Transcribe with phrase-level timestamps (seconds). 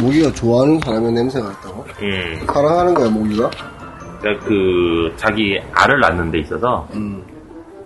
[0.00, 1.84] 모기가 좋아하는 사람의 냄새가 있다고?
[2.02, 2.46] 음.
[2.46, 3.50] 사랑하는 거야, 모기가?
[4.20, 7.22] 그러니까 그 자기 알을 낳는 데 있어서 음.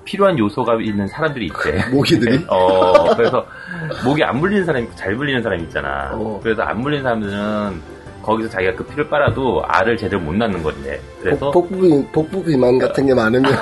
[0.05, 1.91] 필요한 요소가 있는 사람들이 있대.
[1.93, 2.45] 모기들이?
[2.49, 3.45] 어, 그래서
[4.05, 6.11] 목이 안 물리는 사람이 있고 잘 물리는 사람이 있잖아.
[6.13, 6.41] 어.
[6.43, 11.01] 그래서 안 물리는 사람들은 거기서 자기가 그 피를 빨아도 알을 제대로 못 낳는 건데.
[11.21, 13.53] 그래서 복, 복부, 복부 비만 같은 게 많으면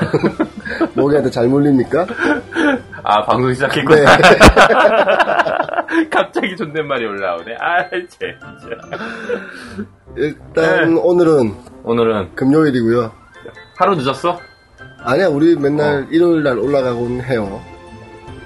[0.95, 2.07] 모기한테 잘 물립니까?
[3.03, 4.17] 아 방송 시작했구나.
[4.17, 4.23] 네.
[6.11, 7.55] 갑자기 존댓말이 올라오네.
[7.61, 8.27] 아, 진짜.
[10.17, 11.01] 일단 네.
[11.01, 11.55] 오늘은
[11.85, 13.13] 오늘은 금요일이고요.
[13.77, 14.39] 하루 늦었어?
[15.03, 15.59] 아니야, 우리 어.
[15.59, 17.61] 맨날 일요일 날 올라가곤 해요.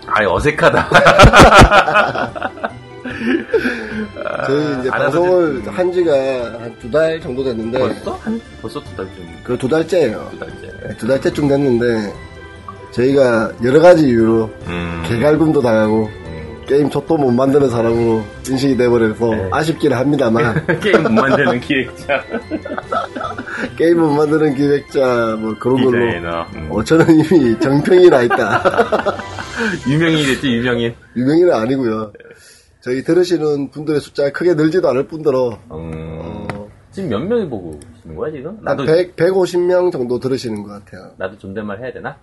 [0.06, 0.88] 아이 어색하다.
[4.46, 5.70] 저희 이제 안 해도 방송을 돼.
[5.70, 6.12] 한 지가
[6.60, 10.28] 한 두 달 정도 됐는데, 벌써 한 벌써 두 달쯤 그 두 달째예요.
[10.32, 10.72] 두 달째.
[10.82, 12.12] 네, 두 달째쯤 됐는데,
[12.92, 15.02] 저희가 여러 가지 이유로 음.
[15.08, 16.23] 개갈굼도 당하고, 음.
[16.66, 19.48] 게임 좆도 못 만드는 사람으로 인식이 돼버려서 네.
[19.52, 22.24] 아쉽기는 합니다만, 게임 못 만드는 기획자,
[23.76, 26.68] 게임 못 만드는 기획자, 뭐 그런 걸로, 디자이너, 음.
[26.70, 28.62] 어, 저는 이미 정평이 나 있다.
[29.88, 30.94] 유명인이 됐지 유명인.
[31.16, 32.12] 유명인은 아니고요.
[32.80, 36.46] 저희 들으시는 분들의 숫자가 크게 늘지도 않을 뿐더러 음.
[36.52, 38.58] 어, 지금 몇 명이 보고 계시는 거야 지금?
[38.62, 41.12] 나도 100, 150명 정도 들으시는 것 같아요.
[41.16, 42.16] 나도 존댓말 해야 되나?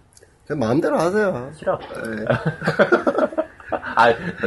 [0.46, 1.52] 그냥 마음대로 하세요.
[1.58, 1.80] 싫어.
[3.72, 3.78] 예.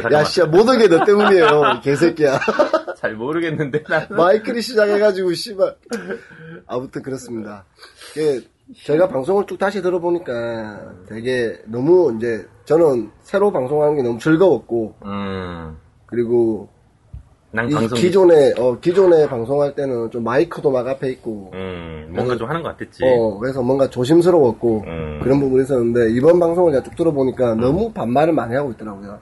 [0.08, 0.12] 아.
[0.12, 1.80] 야, 씨야, 모든 게너 때문이에요.
[1.82, 2.38] 개새끼야.
[2.96, 4.06] 잘 모르겠는데 난.
[4.10, 5.76] 마이클이 시작해가지고, 씨발.
[6.66, 7.64] 아무튼 그렇습니다.
[8.12, 8.40] 이게
[8.84, 15.76] 제가 방송을 쭉 다시 들어보니까 되게 너무 이제 저는 새로 방송하는 게 너무 즐거웠고, 음.
[16.06, 16.73] 그리고 난
[17.62, 18.00] 이.
[18.00, 22.10] 기존에, 어, 기존에 방송할 때는 좀 마이크도 막 앞에 있고, 음.
[22.12, 23.04] 뭔가 좀 하는 것 같았지.
[23.04, 25.20] 어, 그래서 뭔가 조심스러웠고, 음.
[25.22, 29.18] 그런 부분이 있었는데, 이번 방송을 제가 쭉 들어보니까 너무 반말을 많이 하고 있더라고요.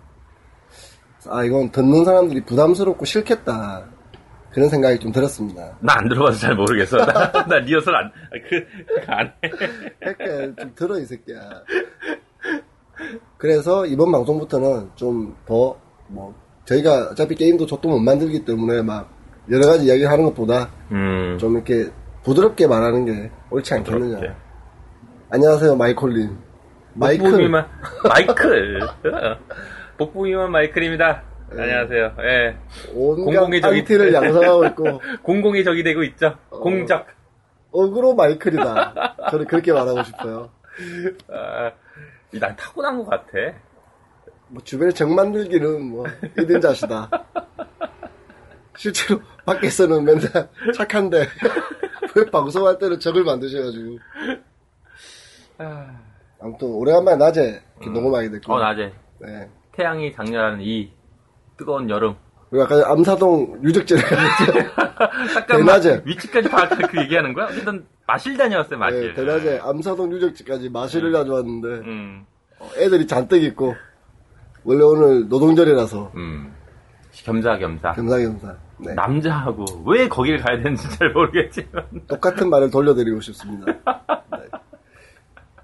[1.28, 3.84] 아, 이건 듣는 사람들이 부담스럽고 싫겠다.
[4.50, 5.76] 그런 생각이 좀 들었습니다.
[5.80, 6.96] 나 안 들어봐서 잘 모르겠어.
[6.98, 8.10] 나, 나 리허설 안, 아,
[8.48, 9.50] 그, 안 해.
[10.16, 11.38] 그러니까 좀 들어, 이 새끼야.
[13.38, 15.76] 그래서 이번 방송부터는 좀 더,
[16.08, 16.34] 뭐,
[16.64, 19.10] 저희가 어차피 게임도 저도 못 만들기 때문에 막,
[19.50, 21.36] 여러 가지 이야기 하는 것보다 음.
[21.40, 21.90] 좀 이렇게
[22.22, 24.14] 부드럽게 말하는 게 옳지 않겠느냐.
[24.16, 24.32] 부드럽게.
[25.30, 26.38] 안녕하세요, 마이콜린.
[26.94, 27.24] 마이클.
[27.30, 27.66] 복부위만
[28.08, 28.80] 마이클.
[29.98, 31.22] 복부위만 마이클입니다.
[31.54, 31.62] 네.
[31.62, 32.12] 안녕하세요.
[32.22, 32.56] 예.
[32.94, 36.36] 공공의 적이- 안티를 양성하고 있고 공공의 적이 되고 있죠.
[36.50, 36.60] 어.
[36.60, 37.06] 공적.
[37.72, 39.16] 어그로 마이클이다.
[39.30, 40.50] 저는 그렇게 말하고 싶어요.
[41.30, 41.72] 아,
[42.38, 43.26] 난 타고난 것 같아.
[44.52, 46.04] 뭐 주변에 정 만들기는 뭐
[46.38, 47.08] 이든 자시다.
[48.76, 51.26] 실제로 밖에서는 맨날 착한데
[52.14, 53.98] 왜 방송할 때는 적을 만드셔가지고
[56.40, 58.92] 아무튼 오래간만에 낮에 이렇게 녹음하게 됐고 어, 낮에.
[59.20, 59.48] 네.
[59.72, 60.92] 태양이 장렬하는 이
[61.56, 62.14] 뜨거운 여름.
[62.50, 64.02] 그리고 아까 암사동 유적지를
[65.32, 65.66] 잠깐만.
[65.66, 66.02] 대낮에.
[66.04, 67.46] 위치까지 파악해서 그 얘기하는 거야?
[67.46, 69.08] 어쨌든 마실 다녀왔어요, 마실.
[69.08, 72.26] 네, 대낮에 암사동 유적지까지 마실을 가져왔는데 음,
[72.58, 73.74] 어, 애들이 잔뜩 있고
[74.64, 76.52] 원래 오늘 노동절이라서 음.
[77.12, 77.92] 겸사겸사.
[77.92, 78.94] 겸사겸사 네.
[78.94, 81.84] 남자하고 왜 거기를 가야 되는지 잘 모르겠지만.
[82.08, 83.66] 똑같은 말을 돌려드리고 싶습니다.
[83.66, 84.38] 네.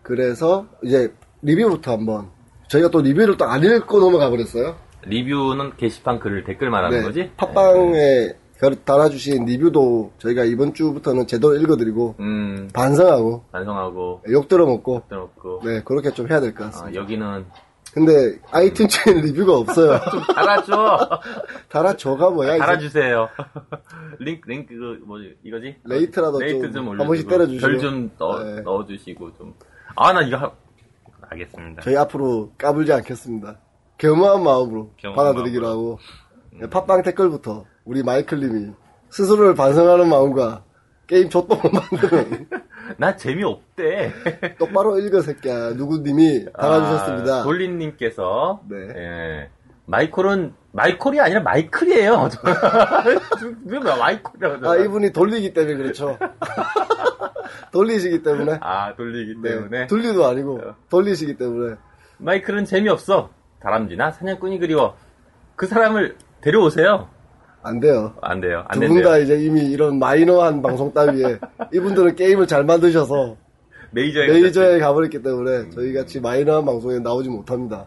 [0.02, 2.28] 그래서 이제 리뷰부터 한번
[2.68, 4.76] 저희가 또 리뷰를 또 안 읽고 넘어가 버렸어요.
[5.04, 7.30] 리뷰는 게시판 글을 댓글 말하는 네, 거지?
[7.36, 15.60] 팟빵에 글 달아주신 리뷰도 저희가 이번 주부터는 제대로 읽어드리고 음, 반성하고 반성하고, 욕 들어먹고 들어놓고.
[15.64, 17.00] 네 그렇게 좀 해야 될것 아, 같습니다.
[17.00, 17.46] 여기는
[17.98, 19.98] 근데 아이튠즈에는 리뷰가 없어요.
[20.34, 21.20] 달아줘!
[21.68, 23.28] 달아줘가 뭐야 이제 달아주세요.
[24.18, 25.76] 링크, 링크, 그, 뭐지, 이거지?
[25.84, 27.06] 레이트라도 레이트 좀 좀한 올려주고.
[27.06, 27.66] 번씩 때려주시고.
[27.66, 28.60] 별좀 넣어, 네.
[28.62, 29.54] 넣어주시고, 좀.
[29.96, 30.52] 아, 나 이거, 하...
[31.30, 31.82] 알겠습니다.
[31.82, 33.58] 저희 앞으로 까불지 않겠습니다.
[33.98, 35.98] 겸허한 마음으로 겸허한 받아들이기로 하고
[36.52, 38.72] 네, 팟빵 댓글부터 우리 마이클님이
[39.10, 40.64] 스스로를 반성하는 마음과
[41.06, 42.48] 게임 못 만드는
[42.96, 44.12] 나 재미없대.
[44.58, 47.40] 똑바로 읽어 새끼야 누구님이 달아주셨습니다.
[47.40, 48.76] 아, 돌린님께서, 네.
[48.96, 49.50] 예.
[49.86, 52.28] 마이콜은, 마이콜이 아니라 마이클이에요.
[53.66, 56.18] 왜 마이콜이라고 아 이분이 돌리기 때문에 그렇죠.
[57.72, 59.86] 돌리시기 때문에 아, 돌리기 네, 때문에.
[59.86, 60.60] 돌리도 아니고
[60.90, 61.76] 돌리시기 때문에
[62.18, 63.30] 마이클은 재미없어.
[63.60, 64.94] 다람쥐나 사냥꾼이 그리워.
[65.56, 67.08] 그 사람을 데려오세요.
[67.68, 68.14] 안 돼요.
[68.22, 68.64] 안 돼요.
[68.68, 69.18] 안두분 다.
[69.18, 71.38] 이제 이미 이런 마이너한 방송 따위에
[71.72, 73.36] 이분들은 게임을 잘 만드셔서
[73.92, 77.86] 메이저에 메이저에 가버렸기 때문에 저희 같이 마이너한 방송에 나오지 못합니다.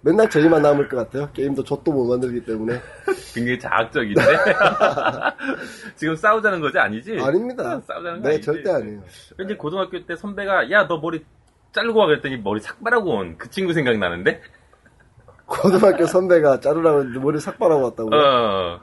[0.00, 1.28] 맨날 저희만 남을 것 같아요.
[1.32, 2.80] 게임도 좆도 못 만들기 때문에.
[3.34, 4.20] 굉장히 자학적인데.
[5.96, 7.18] 지금 싸우자는 거지 아니지?
[7.20, 7.80] 아닙니다.
[7.86, 8.42] 싸우자는 거 네, 아니지?
[8.46, 9.00] 절대 아니에요.
[9.36, 11.24] 왠지 고등학교 때 선배가 야 너 머리
[11.72, 14.40] 자르고 와 그랬더니 머리 삭발하고 온 그 친구 생각이 나는데.
[15.46, 18.10] 고등학교 선배가 자르라고 했는데 머리 삭발하고 왔다고.
[18.14, 18.80] 어.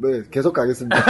[0.00, 0.96] 네, 계속 가겠습니다.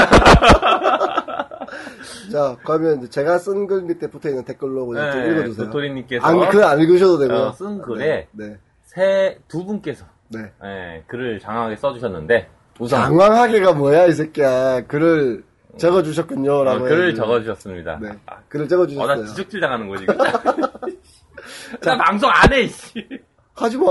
[2.33, 5.67] 자, 그러면 제가 쓴 글 밑에 붙어 있는 댓글로 그냥 좀 읽어주세요.
[5.67, 7.39] 도토리님께서 안, 글안 읽으셔도 되고요.
[7.39, 10.53] 어, 쓴 글에 네, 새두 분께서 네.
[10.65, 12.49] 예, 글을 장황하게 써주셨는데
[12.81, 14.83] 우선 장황하게가 뭐야, 이 새끼야.
[14.87, 15.45] 글을
[15.79, 16.53] 적어주셨군요.
[16.53, 17.15] 어, 라고 글을.
[17.15, 17.99] 적어주셨습니다.
[18.01, 18.11] 네.
[18.27, 19.17] 아, 글을 어, 적어주셨어요.
[19.21, 20.07] 나 지적질 당하는 거지.
[21.83, 23.07] 나 방송 안 해, 씨.
[23.55, 23.85] 하지 마.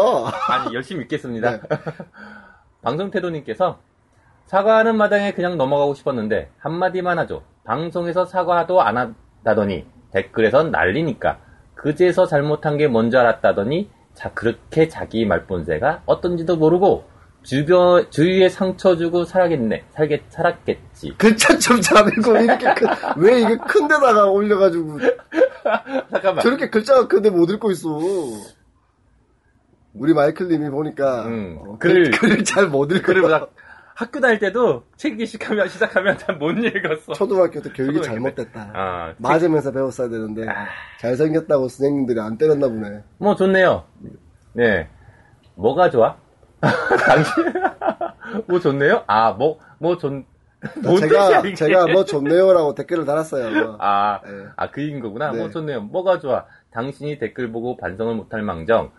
[0.50, 1.52] 아니, 열심히 읽겠습니다.
[1.52, 1.62] 네.
[2.82, 3.80] 방송 태도님께서
[4.48, 7.44] 사과하는 마당에 그냥 넘어가고 싶었는데 한마디만 하죠.
[7.66, 11.38] 방송에서 사과도 안 한다더니 댓글에선 난리니까
[11.76, 17.06] 그제서 잘못한 게 뭔지 알았다더니 자 그렇게 자기 말본새가 어떤지도 모르고
[17.44, 21.16] 주변 주위에 상처 주고 살겠네 살겠 살았겠지.
[21.18, 24.98] 글자 좀 잘읽고 이렇게 큰, 왜 이게 큰 데다가 올려가지고.
[26.12, 26.42] 잠깐만.
[26.44, 27.90] 저렇게 글자가 큰데 못 읽고 있어.
[29.94, 33.48] 우리 마이클님이 보니까 음, 어, 글을- 글, 글을 잘못 읽고 나
[33.98, 37.14] 학교 다닐 때도 책 시작하면 시작하면 잘 못 읽었어.
[37.14, 38.02] 초등학교 때 교육이 초등학교
[38.36, 38.44] 때.
[38.44, 38.72] 잘못됐다.
[38.76, 40.68] 아, 맞으면서 배웠어야 되는데 아.
[41.00, 43.02] 잘생겼다고 선생님들이 안 때렸나 보네.
[43.18, 43.86] 뭐 좋네요.
[44.54, 44.88] 네.
[45.56, 46.16] 뭐가 좋아?
[46.62, 47.34] 당신
[48.48, 49.04] 뭐 좋네요?
[49.08, 50.26] 아, 뭐, 뭐 좋, 뭔
[51.02, 51.56] 뜻이야, 제가 이게?
[51.56, 53.78] 제가 뭐 좋네요라고 댓글을 달았어요.
[53.80, 54.30] 아, 네.
[54.58, 55.32] 아, 그 얘기인 거구나.
[55.32, 55.40] 네.
[55.40, 55.82] 뭐 좋네요.
[55.82, 56.46] 뭐가 좋아?
[56.70, 58.92] 당신이 댓글 보고 반성을 못할 망정,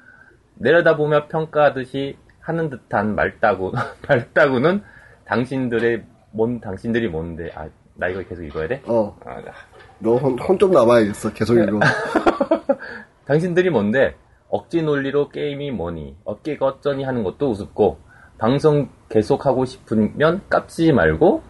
[0.57, 2.17] 내려다보며 평가하듯이
[2.49, 3.73] 하는 듯한 말따구,
[4.09, 4.83] 말따구는
[5.27, 6.03] 당신들의,
[6.33, 8.81] 뭔, 당신들이 뭔데, 아, 나 이거 계속 읽어야 돼?
[8.87, 9.53] 어, 아, 나-
[9.99, 11.33] 너혼 좀 남아야겠어.
[11.35, 11.79] 계속 읽어.
[13.27, 14.15] 당신들이 뭔데
[14.49, 17.99] 억지 논리로 게임이 뭐니 어깨가 어쩌니 하는 것도 우습고
[18.39, 21.43] 방송 계속하고 싶으면 깝치지 말고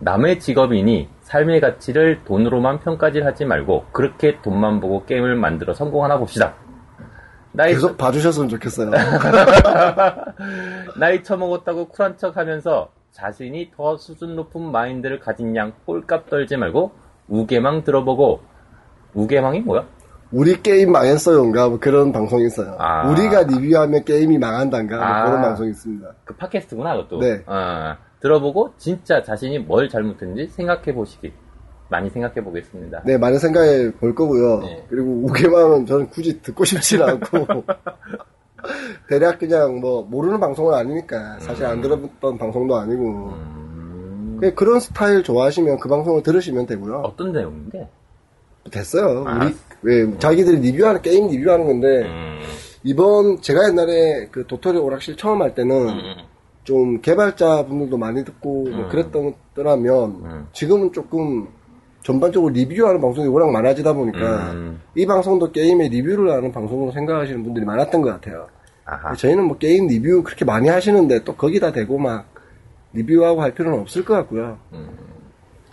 [0.00, 6.54] 남의 직업이니 삶의 가치를 돈으로만 평가질 하지 말고 그렇게 돈만 보고 게임을 만들어 성공하나 봅시다.
[7.54, 8.90] 나이, 계속 봐주셨으면 좋겠어요.
[10.98, 16.90] 나이 처먹었다고 쿨한 척 하면서 자신이 더 수준 높은 마인드를 가진 양 꼴값 떨지 말고
[17.28, 18.40] 우개망 들어보고
[19.14, 19.86] 우개망이 뭐야?
[20.32, 22.74] 우리 게임 망했어요인가 뭐 그런 방송이 있어요.
[22.80, 23.08] 아.
[23.08, 25.26] 우리가 리뷰하면 게임이 망한단가 뭐 아.
[25.26, 26.08] 그런 방송이 있습니다.
[26.24, 27.20] 그 팟캐스트구나, 그것도.
[27.20, 27.44] 네.
[27.46, 31.32] 어, 들어보고 진짜 자신이 뭘 잘못했는지 생각해 보시기.
[31.88, 33.02] 많이 생각해 보겠습니다.
[33.04, 34.60] 네, 많은 생각해 볼 거고요.
[34.60, 34.84] 네.
[34.88, 37.64] 그리고 우개망은 저는 굳이 듣고 싶지는 않고
[39.08, 45.22] 대략 그냥 뭐 모르는 방송은 아니니까 사실 안 들었던 방송도 아니고 음, 그냥 그런 스타일
[45.22, 47.02] 좋아하시면 그 방송을 들으시면 되고요.
[47.04, 47.88] 어떤 내용인데?
[48.70, 49.24] 됐어요.
[49.26, 49.44] 아.
[49.44, 52.40] 우리 왜 자기들이 리뷰하는 게임 리뷰하는 건데 음,
[52.82, 56.14] 이번 제가 옛날에 그 도토리 오락실 처음 할 때는 음,
[56.64, 58.88] 좀 개발자 분들도 많이 듣고 뭐 음.
[58.88, 60.48] 그랬던 더라면 음.
[60.52, 61.48] 지금은 조금
[62.04, 64.80] 전반적으로 리뷰하는 방송이 워낙 많아지다 보니까 음.
[64.94, 68.46] 이 방송도 게임의 리뷰를 하는 방송으로 생각하시는 분들이 많았던 것 같아요.
[68.84, 69.14] 아하.
[69.14, 72.26] 저희는 뭐 게임 리뷰 그렇게 많이 하시는데 또 거기다 대고 막
[72.92, 74.58] 리뷰하고 할 필요는 없을 것 같고요.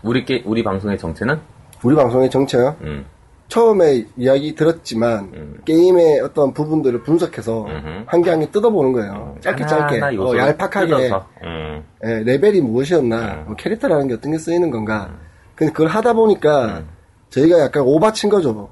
[0.04, 1.38] 우리 게, 우리 방송의 정체는?
[1.84, 2.78] 우리 방송의 정체요?
[2.82, 3.06] 음,
[3.50, 5.58] 처음에 이야기 들었지만 음.
[5.66, 7.68] 게임의 어떤 부분들을 분석해서.
[8.08, 9.36] 한 개 한 개 뜯어보는 거예요.
[9.42, 11.12] 짧게 짧게 하나하나 어, 얄팍하게.
[11.44, 13.44] 음, 예, 레벨이 무엇이었나 음.
[13.48, 15.12] 뭐 캐릭터라는 게 어떤 게 쓰이는 건가
[15.62, 16.86] 근데 그걸 하다 보니까
[17.30, 18.72] 저희가 약간 오바친 거죠.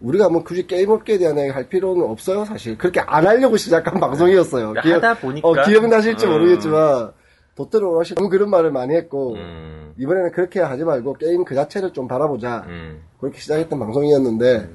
[0.00, 2.76] 우리가 뭐 굳이 게임 업계에 대한 얘기 할 필요는 없어요, 사실.
[2.76, 4.74] 그렇게 안 하려고 시작한 방송이었어요.
[4.76, 5.46] 하다 보니까.
[5.46, 6.32] 어, 기억나실지 음.
[6.32, 7.12] 모르겠지만,
[7.54, 11.92] 도트로 오라시 너무 그런 말을 많이 했고, 음, 이번에는 그렇게 하지 말고 게임 그 자체를
[11.92, 12.64] 좀 바라보자.
[12.66, 13.00] 음.
[13.20, 14.68] 그렇게 시작했던 방송이었는데,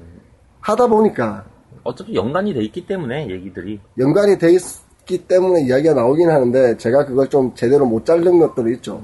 [0.60, 1.44] 하다 보니까
[1.82, 3.80] 어차피 연관이 돼 있기 때문에 얘기들이.
[3.98, 9.02] 연관이 돼 있기 때문에 이야기가 나오긴 하는데, 제가 그걸 좀 제대로 못 자른 것들이 있죠.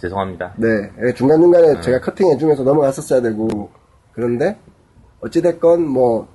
[0.00, 0.54] 죄송합니다.
[0.56, 0.68] 네,
[1.04, 3.70] 예, 중간중간에 제가 커팅해주면서 넘어갔었어야 되고,
[4.12, 4.58] 그런데,
[5.20, 6.28] 어찌됐건, 뭐,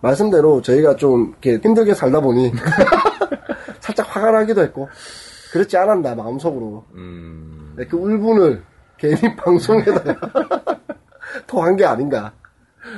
[0.00, 2.52] 말씀대로 저희가 좀, 이렇게 힘들게 살다 보니,
[3.80, 4.88] 살짝 화가 나기도 했고,
[5.52, 6.84] 그렇지 않았나, 마음속으로.
[6.94, 8.62] 음, 네, 그 울분을
[8.96, 10.16] 괜히 방송에다가
[11.46, 12.32] 토한 게 아닌가.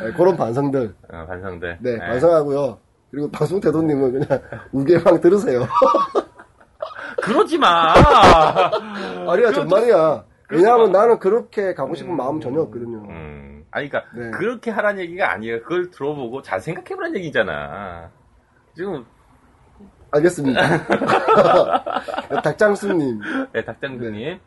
[0.02, 0.95] 네, 그런 반성들.
[1.12, 1.78] 어, 반성들.
[1.81, 1.99] 네, 예.
[1.99, 2.78] 반성하고요.
[3.11, 4.42] 그리고 방송 대도님은 그냥
[4.73, 5.66] 우개방 들으세요.
[7.21, 7.95] 그러지 마!
[9.28, 10.25] 아니야, 정말이야.
[10.50, 12.99] 왜냐하면 나는 그렇게 가고 싶은 마음 전혀 없거든요.
[13.09, 14.31] 음, 아니, 그니까, 네.
[14.33, 15.62] 그렇게 하라는 얘기가 아니에요.
[15.62, 18.11] 그걸 들어보고 잘 생각해보라는 얘기잖아.
[18.76, 19.04] 지금,
[20.11, 20.61] 알겠습니다.
[22.45, 23.21] 닭장수님.
[23.52, 24.38] 네, 닭장수님.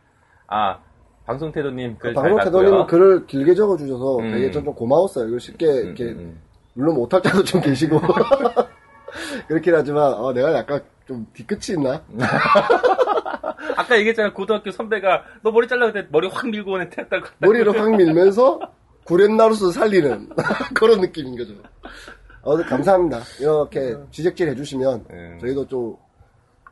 [0.47, 0.79] 아,
[1.25, 2.51] 방송태도님, 글잘 방송 봤고요.
[2.51, 4.31] 태도님은 글을 길게 적어주셔서 음.
[4.31, 5.27] 되게 좀 고마웠어요.
[5.27, 6.41] 이걸 쉽게, 음, 이렇게, 음, 음.
[6.73, 7.99] 물론 못할 때도 좀 계시고.
[9.47, 12.01] 그렇긴 하지만, 어, 내가 약간 좀 뒤끝이 있나?
[13.77, 14.33] 아까 얘기했잖아.
[14.33, 17.27] 고등학교 선배가, 너 머리 잘라 그때 머리 확 밀고 오는 태웠다고.
[17.39, 18.59] 머리를 확 밀면서
[19.05, 20.29] 구렛나루스 살리는
[20.73, 21.53] 그런 느낌인 거죠.
[22.41, 23.19] 어, 감사합니다.
[23.39, 25.37] 이렇게 지적질 해주시면 음.
[25.41, 25.95] 저희도 좀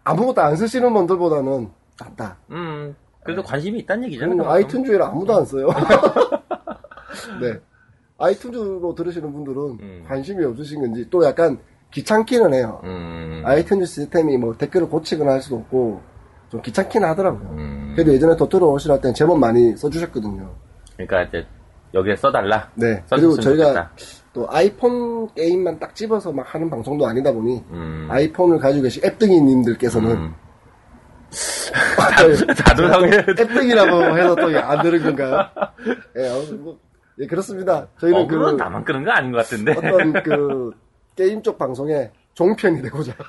[0.03, 2.37] 아무것도 안 쓰시는 분들보다는 낫다.
[2.51, 4.35] 음, 그래도 관심이 있다는 얘기잖아요.
[4.35, 4.83] 그럼 그만큼.
[4.83, 5.67] 아이튠즈에는 아무도 안 써요.
[7.39, 7.59] 네.
[8.17, 10.05] 아이튠즈로 들으시는 분들은 음.
[10.07, 11.59] 관심이 없으신 건지 또 약간
[11.93, 12.81] 귀찮기는 해요.
[12.83, 13.43] 음.
[13.45, 16.01] 아이튠즈 시스템이 뭐 댓글을 고치거나 할 수도 없고
[16.49, 17.49] 좀 귀찮긴 하더라고요.
[17.51, 17.93] 음.
[17.95, 20.51] 그래도 예전에 도토로 오시라 때는 제법 많이 써주셨거든요.
[20.95, 21.45] 그러니까 이제
[21.93, 22.69] 여기에 써달라.
[22.75, 23.03] 네.
[23.09, 23.91] 그리고 저희가 좋겠다.
[24.33, 28.07] 또 아이폰 게임만 딱 집어서 막 하는 방송도 아니다 보니 음.
[28.09, 30.33] 아이폰을 가지고 계신 앱등이님들께서는 음.
[32.55, 33.09] 자두성에
[33.39, 35.47] 앱등이라고 해서 또 안 들은 건가요?
[36.17, 36.77] 예, 어, 뭐,
[37.19, 37.87] 예, 그렇습니다.
[37.99, 39.71] 저희는 어, 그 나만 끄는 거 아닌 것 같은데.
[39.71, 40.71] 어떤 그
[41.15, 43.13] 게임 쪽 방송에 종편이 되고자.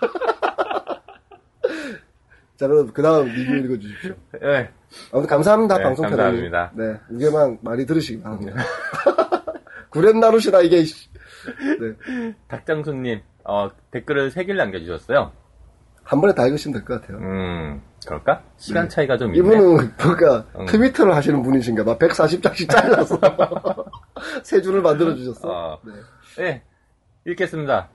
[2.56, 4.14] 자, 그럼 그 다음 리뷰 읽어주십시오.
[4.44, 4.70] 예.
[5.12, 6.06] 아무튼 감사합니다, 네, 방송.
[6.08, 6.70] 감사합니다.
[6.74, 8.62] 네, 우개만 많이 들으시기 바랍니다.
[9.90, 10.84] 구렛 나루시다, 이게.
[10.84, 15.32] 네, 닭장수님, 어, 댓글을 3개를 남겨주셨어요.
[16.04, 17.18] 한 번에 다 읽으시면 될 것 같아요.
[17.18, 18.42] 음, 그럴까?
[18.56, 19.38] 시간 차이가 좀 있네.
[19.38, 20.66] 이분은 뭔가 음.
[20.66, 21.96] 트위터를 하시는 분이신가 봐.
[21.98, 23.18] 140장씩 잘라서
[24.44, 25.48] 세 줄을 만들어 주셨어.
[25.48, 25.78] 어.
[25.82, 25.92] 네.
[26.44, 26.62] 예,
[27.26, 27.88] 읽겠습니다.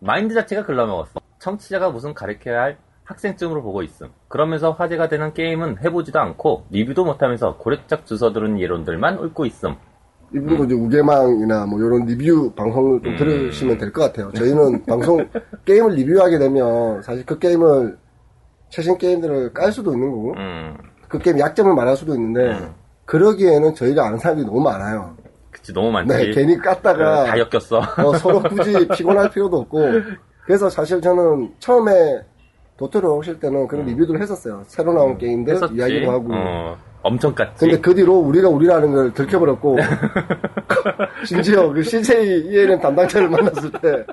[0.00, 1.20] 마인드 자체가 글러먹었어.
[1.38, 4.08] 청취자가 무슨 가르쳐야 할 학생증으로 보고 있음.
[4.28, 9.74] 그러면서 화제가 되는 게임은 해보지도 않고 리뷰도 못하면서 고래짝 주워들은 예론들만 읊고 있음.
[10.34, 13.16] 이분도 이제 우개망이나 뭐 이런 리뷰 방송을 좀 음.
[13.16, 14.32] 들으시면 될 것 같아요.
[14.32, 15.24] 저희는 방송
[15.64, 17.96] 게임을 리뷰하게 되면 사실 그 게임을
[18.70, 20.76] 최신 게임들을 깔 수도 있는 거고 음,
[21.08, 22.74] 그 게임 약점을 말할 수도 있는데 음.
[23.04, 25.16] 그러기에는 저희가 아는 사람들이 너무 많아요.
[25.56, 26.14] 그치, 너무 많지.
[26.14, 27.78] 네, 괜히 어, 깠다가 다 엮였어.
[27.78, 29.80] 어, 서로 굳이 피곤할 필요도 없고
[30.44, 32.20] 그래서 사실 저는 처음에
[32.76, 34.62] 도토로 오실 때는 그런 리뷰들을 했었어요.
[34.66, 35.56] 새로 나온 게임들 음.
[35.56, 35.74] 했었지.
[35.74, 37.58] 이야기도 하고 어, 엄청 깠지.
[37.58, 39.78] 근데 그 뒤로 우리가 우리라는 걸 들켜버렸고
[41.24, 44.06] 심지어 그 CJ ELM 담당자를 만났을 때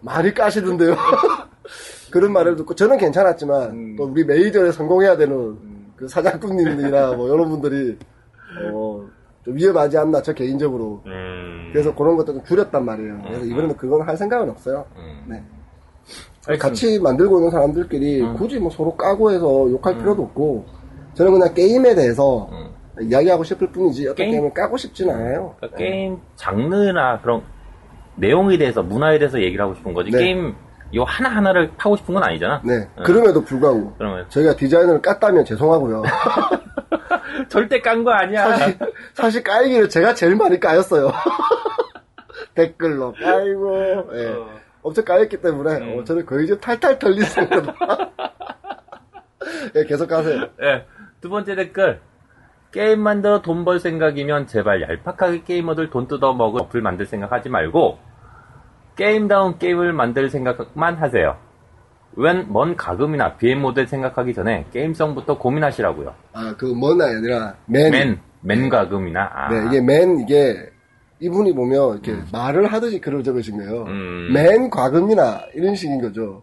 [0.00, 0.96] 많이 까시던데요.
[2.10, 3.96] 그런 말을 듣고 저는 괜찮았지만 음.
[3.96, 5.56] 또 우리 메이저에 성공해야 되는
[5.96, 7.96] 그 사장꾼님들이나 뭐 여러 분들이
[8.72, 9.06] 어,
[9.44, 13.22] 좀 위험하지 않나 저 개인적으로 음, 그래서 그런 것도 좀 줄였단 말이에요.
[13.24, 14.86] 그래서 이번에는 그건 할 생각은 없어요.
[14.96, 15.24] 음.
[15.28, 15.42] 네.
[16.58, 20.66] 같이 만들고 있는 사람들끼리 굳이 뭐 서로 까고 해서 욕할 필요도 없고
[21.14, 22.50] 저는 그냥 게임에 대해서
[23.00, 24.44] 이야기하고 싶을 뿐이지 어떤 게임?
[24.44, 25.54] 을 까고 싶진 않아요.
[25.56, 27.42] 그러니까 게임 장르나 그런
[28.16, 30.18] 내용에 대해서 문화에 대해서 얘기를 하고 싶은 거지 네.
[30.18, 30.54] 게임
[30.94, 32.60] 이 하나 하나를 파고 싶은 건 아니잖아.
[32.64, 32.88] 네.
[33.04, 36.02] 그럼에도 불구하고 그러면 저희가 디자인을 깠다면 죄송하고요.
[37.48, 38.56] 절대 깐 거 아니야.
[38.56, 38.78] 사실,
[39.14, 41.10] 사실 까이기를 제가 제일 많이 까였어요.
[42.54, 44.26] 댓글로 까이고 예.
[44.28, 44.48] 어.
[44.82, 47.62] 엄청 까였기 때문에 어, 저는 거의 좀 탈탈 털린 상태로
[49.76, 50.42] 예, 계속 가세요.
[50.62, 50.86] 예.
[51.20, 52.00] 두 번째 댓글.
[52.70, 57.48] 게임 만들어 돈 벌 생각이면 제발 얄팍하게 게이머들 돈 뜯어 먹을 어플 만들 생각 하지
[57.48, 57.98] 말고
[58.96, 61.36] 게임다운 게임을 만들 생각만 하세요.
[62.16, 66.14] 웬 먼 과금이나 BM 모델 생각하기 전에 게임성부터 고민하시라고요.
[66.32, 67.90] 아, 그 뭐나 아니라 맨.
[67.90, 69.48] 맨, 맨 과금이나 아.
[69.48, 70.70] 네, 이게 맨 이게
[71.20, 73.84] 이분이 보면 이렇게 말을 하듯이 글을 적으신 거예요.
[73.84, 74.32] 음.
[74.32, 76.42] 맨 과금이나 이런 식인 거죠.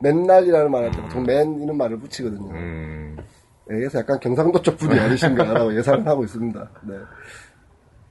[0.00, 2.50] 맨날이라는 말할 때 보통 맨 이런 말을 붙이거든요.
[2.52, 3.16] 음,
[3.66, 6.70] 네, 그래서 약간 경상도 쪽 분이 아니신가라고 예상을 하고 있습니다.
[6.82, 6.94] 네.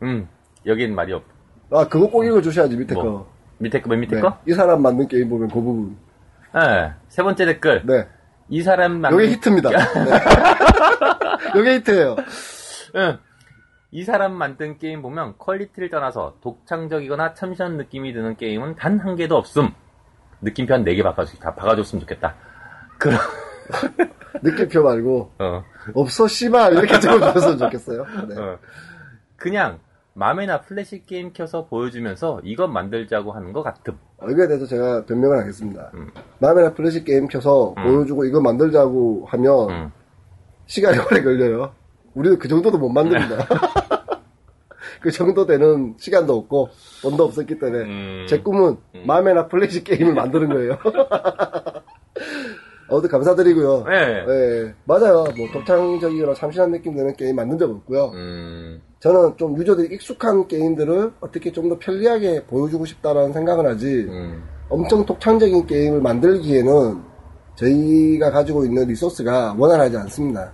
[0.04, 0.28] 음,
[0.66, 1.24] 여긴 말이 없.
[1.72, 3.28] 아, 그거 꼭 읽어주셔야지, 밑에 뭐, 거.
[3.60, 4.22] 밑에 거, 맨 밑에 네.
[4.22, 4.38] 거?
[4.46, 5.98] 이 사람 만든 게임 보면 그 부분.
[6.54, 6.92] 네.
[7.08, 7.84] 세 번째 댓글.
[7.86, 8.08] 네.
[8.50, 9.70] 이 사람 만든 요게 히트입니다.
[9.74, 9.76] 네.
[11.60, 12.16] 요게 히트예요.
[12.96, 13.18] 응.
[13.92, 19.36] 이 사람 만든 게임 보면 quality를 떠나서 독창적이거나 참신한 느낌이 드는 게임은 단 한 개도
[19.38, 19.70] 없음.
[20.42, 22.36] 느낌표 한 4개 바꿔주, 다 박아줬으면 좋겠다.
[23.00, 23.18] 그럼,
[24.44, 25.64] 느낌표 말고, 어,
[25.96, 26.74] 없어, 씨발.
[26.74, 28.06] 이렇게 적어주셨으면 좋겠어요.
[28.30, 28.36] 네.
[28.40, 28.60] 어.
[29.36, 29.80] 그냥,
[30.18, 34.00] MAME나 플래시 게임 켜서 보여주면서 이것 만들자고 하는 것 같음.
[34.18, 35.92] 어, 이거에 대해서 제가 변명을 하겠습니다.
[35.94, 36.10] 음.
[36.40, 39.92] MAME나 플래시 게임 켜서 보여주고 이거 만들자고 하면 음.
[40.66, 41.72] 시간이 오래 걸려요.
[42.16, 43.46] 우리는 그 정도도 못 만듭니다.
[45.02, 46.70] 그 정도 되는 시간도 없고
[47.04, 48.26] 돈도 없었기 때문에 음.
[48.28, 50.80] 제 꿈은 MAME나 플래시 게임을 만드는 거예요.
[52.90, 53.84] 아무튼 감사드리고요.
[53.84, 54.26] 네.
[54.26, 55.26] 네, 맞아요.
[55.38, 58.12] 뭐 독창적이거나 참신한 느낌 드는 게임 만든 적 없고요.
[58.16, 64.44] 음, 저는 좀 유저들이 익숙한 게임들을 어떻게 좀 더 편리하게 보여주고 싶다라는 생각은 하지 음,
[64.70, 67.02] 엄청 독창적인 게임을 만들기에는
[67.56, 70.52] 저희가 가지고 있는 리소스가 원활하지 않습니다.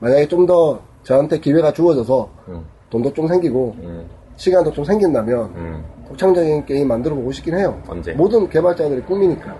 [0.00, 5.84] 만약에 좀 더 저한테 기회가 주어져서 음, 돈도 좀 생기고 음, 시간도 좀 생긴다면 음.
[6.08, 7.80] 독창적인 게임 만들어 보고 싶긴 해요.
[7.88, 8.12] 언제?
[8.12, 9.56] 모든 개발자들의 꿈이니까.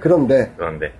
[0.00, 0.92] 그런데 그런데.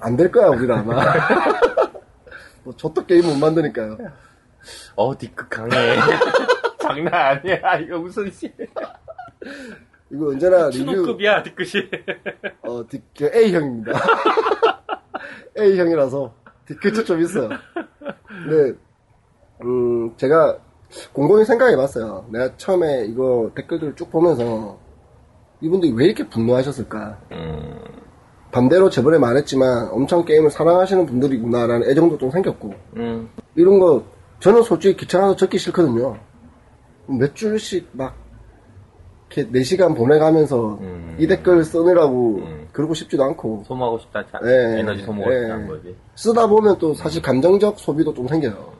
[0.00, 1.02] 안 될 거야 우리는 아마.
[2.64, 3.96] 뭐 저도 게임 못 만드니까요.
[4.94, 5.70] 어, 디크 강해.
[6.80, 7.78] 장난 아니야.
[7.80, 8.52] 이거 무슨 씨.
[10.10, 11.90] 이거 언제나 리뷰 추노급이야, 디크시.
[12.62, 13.92] 어, 디- 그 A형입니다.
[15.58, 16.32] A형이라서
[16.66, 17.48] 뒤끝이 좀 있어요.
[18.28, 18.78] 근데,
[19.62, 20.58] 음, 제가
[21.12, 22.26] 곰곰이 생각해 봤어요.
[22.30, 24.78] 내가 처음에 이거 댓글들을 쭉 보면서
[25.60, 27.18] 이분들이 왜 이렇게 분노하셨을까?
[27.32, 27.78] 음,
[28.52, 34.04] 반대로 저번에 말했지만 엄청 게임을 사랑하시는 분들이구나라는 애정도 좀 생겼고 음, 이런 거
[34.40, 36.18] 저는 솔직히 귀찮아서 적기 싫거든요.
[37.06, 38.14] 몇 줄씩 막
[39.30, 41.16] 이렇게 4시간 보내가면서 음.
[41.18, 42.68] 이 댓글 쓰느라고 음.
[42.72, 45.40] 그러고 싶지도 않고 소모하고 싶다, 자, 예, 에너지 소모가 예.
[45.40, 45.96] 싶다는 거지.
[46.14, 48.76] 쓰다 보면 또 사실 감정적 소비도 좀 생겨요.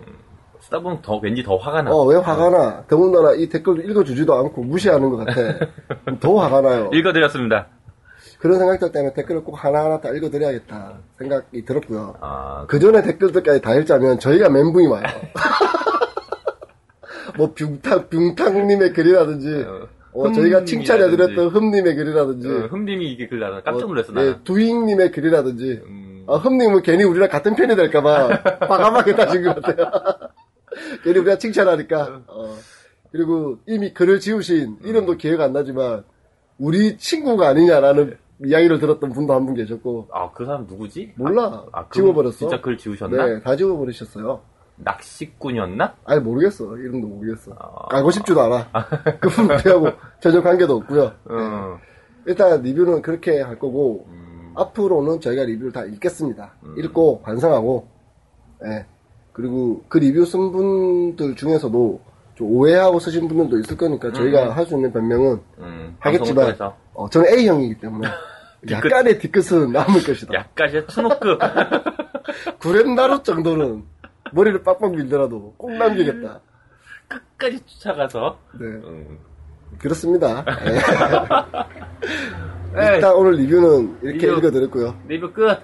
[0.61, 1.93] 쓰다 보면 더, 왠지 더 화가 나.
[1.93, 2.85] 어, 왜 화가 나?
[2.89, 5.67] 더군다나 이 댓글도 읽어주지도 않고 무시하는 것 같아.
[6.21, 6.91] 더 화가 나요.
[6.93, 7.69] 읽어드렸습니다.
[8.47, 12.15] 그런 생각들 때문에 댓글을 꼭 하나하나 다 읽어드려야겠다 생각이 들었고요.
[12.21, 15.03] 아, 그 전에 댓글들까지 다 읽자면 저희가 멘붕이 와요.
[17.37, 19.67] 뭐 뷰탕 뷰탕님의 글이라든지
[20.13, 22.49] 어, 저희가 칭찬해드렸던 흠님의 글이라든지.
[22.49, 24.45] 어, 흠님이 이게 글 나는 깜짝 어, 놀랐어, 예, 나는.
[24.45, 25.83] 두잉님의 글이라든지.
[25.85, 29.91] 음, 아, 흠님은 괜히 우리랑 같은 편이 될까봐 과감하게 따진 것 같아요.
[31.03, 32.23] 괜히 우리가 칭찬하니까.
[32.29, 32.55] 어.
[33.11, 36.05] 그리고 이미 글을 지우신 이름도 기억 안 나지만
[36.59, 41.15] 우리 친구가 아니냐라는 이야기를 들었던 분도 한 분 계셨고 아, 그 사람 누구지?
[41.17, 42.33] 몰라 아, 그분 지워버렸어.
[42.37, 43.27] 진짜 글 지우셨나?
[43.27, 44.41] 네, 다 지워버리셨어요.
[44.79, 45.95] 낚시꾼이었나?
[46.05, 47.97] 아니 모르겠어 이름도 모르겠어 아.
[47.97, 48.69] 알고 싶지도 않아
[49.21, 49.89] 그분 우리하고
[50.21, 51.79] 전혀 관계도 없고요 어.
[52.27, 57.89] 일단 리뷰는 그렇게 할 거고 음, 앞으로는 저희가 리뷰를 다 읽겠습니다 읽고 반성하고
[58.67, 58.85] 예.
[59.33, 62.01] 그리고 그 리뷰 쓴 분들 중에서도
[62.37, 67.09] 좀 오해하고 쓰신 분들도 있을 거니까 저희가 할 수 있는 변명은 음, 하겠지만 통해서 어,
[67.09, 68.09] 저는 A형이기 때문에
[68.71, 71.39] 약간의 뒤끝은 남을 것이다 약간의 추노급.
[72.61, 73.85] 구렛나루 정도는
[74.33, 76.41] 머리를 빡빡 밀더라도 꼭 남기겠다
[77.09, 78.39] 끝까지 쫓아가서.
[78.59, 78.67] 네.
[78.67, 79.19] 음.
[79.79, 80.75] 그렇습니다 예.
[82.79, 84.39] 에이, 일단 오늘 리뷰는 이렇게 리뷰.
[84.39, 84.95] 읽어드렸고요.
[85.09, 85.59] 리뷰 끝.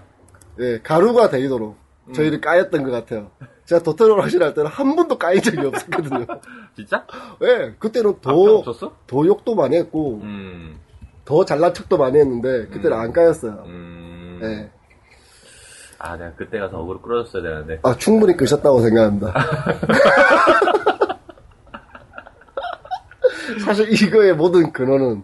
[0.60, 1.76] 예, 가루가 되도록
[2.14, 3.30] 저희를 까였던 것 같아요.
[3.72, 6.26] 제가 도토로 하실 할 때는 한 번도 까인 적이 없었거든요.
[6.76, 7.06] 진짜?
[7.42, 8.62] 예, 그때는 앞에 더?
[9.06, 10.78] 더 욕도 많이 했고, 음,
[11.24, 13.64] 더 잘난 척도 많이 했는데, 그때는 안 까였어요.
[13.66, 14.40] 음.
[14.42, 14.70] 예.
[15.98, 17.80] 아, 내가 그때 가서 어그로 끌어줬어야 되는데.
[17.82, 19.32] 아, 충분히 끄셨다고 생각합니다.
[23.64, 25.22] 사실 이거의 모든 근원은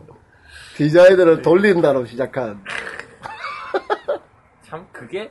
[0.76, 2.62] 디자이너를 돌린다로 시작한,
[4.62, 5.30] 참, 그게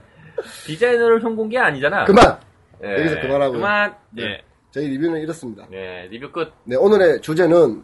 [0.66, 2.06] 디자이너를 흉본 게 아니잖아.
[2.06, 2.40] 그만!
[2.84, 3.60] 예, 여기서 그만하고요.
[3.60, 3.96] 그만.
[4.12, 4.24] 네.
[4.24, 4.42] 예.
[4.72, 5.66] 저희 리뷰는 이렇습니다.
[5.72, 6.52] 예, 리뷰 끝.
[6.66, 7.84] 네, 오늘의 주제는,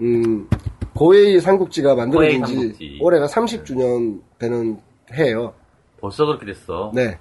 [0.00, 0.48] 음,
[0.94, 2.98] 고에이 삼국지가 만들어진 지 삼국지.
[3.00, 4.80] 올해가 30주년 되는
[5.12, 5.54] 해예요.
[6.00, 6.90] 벌써 그렇게 됐어.
[6.94, 7.18] 네.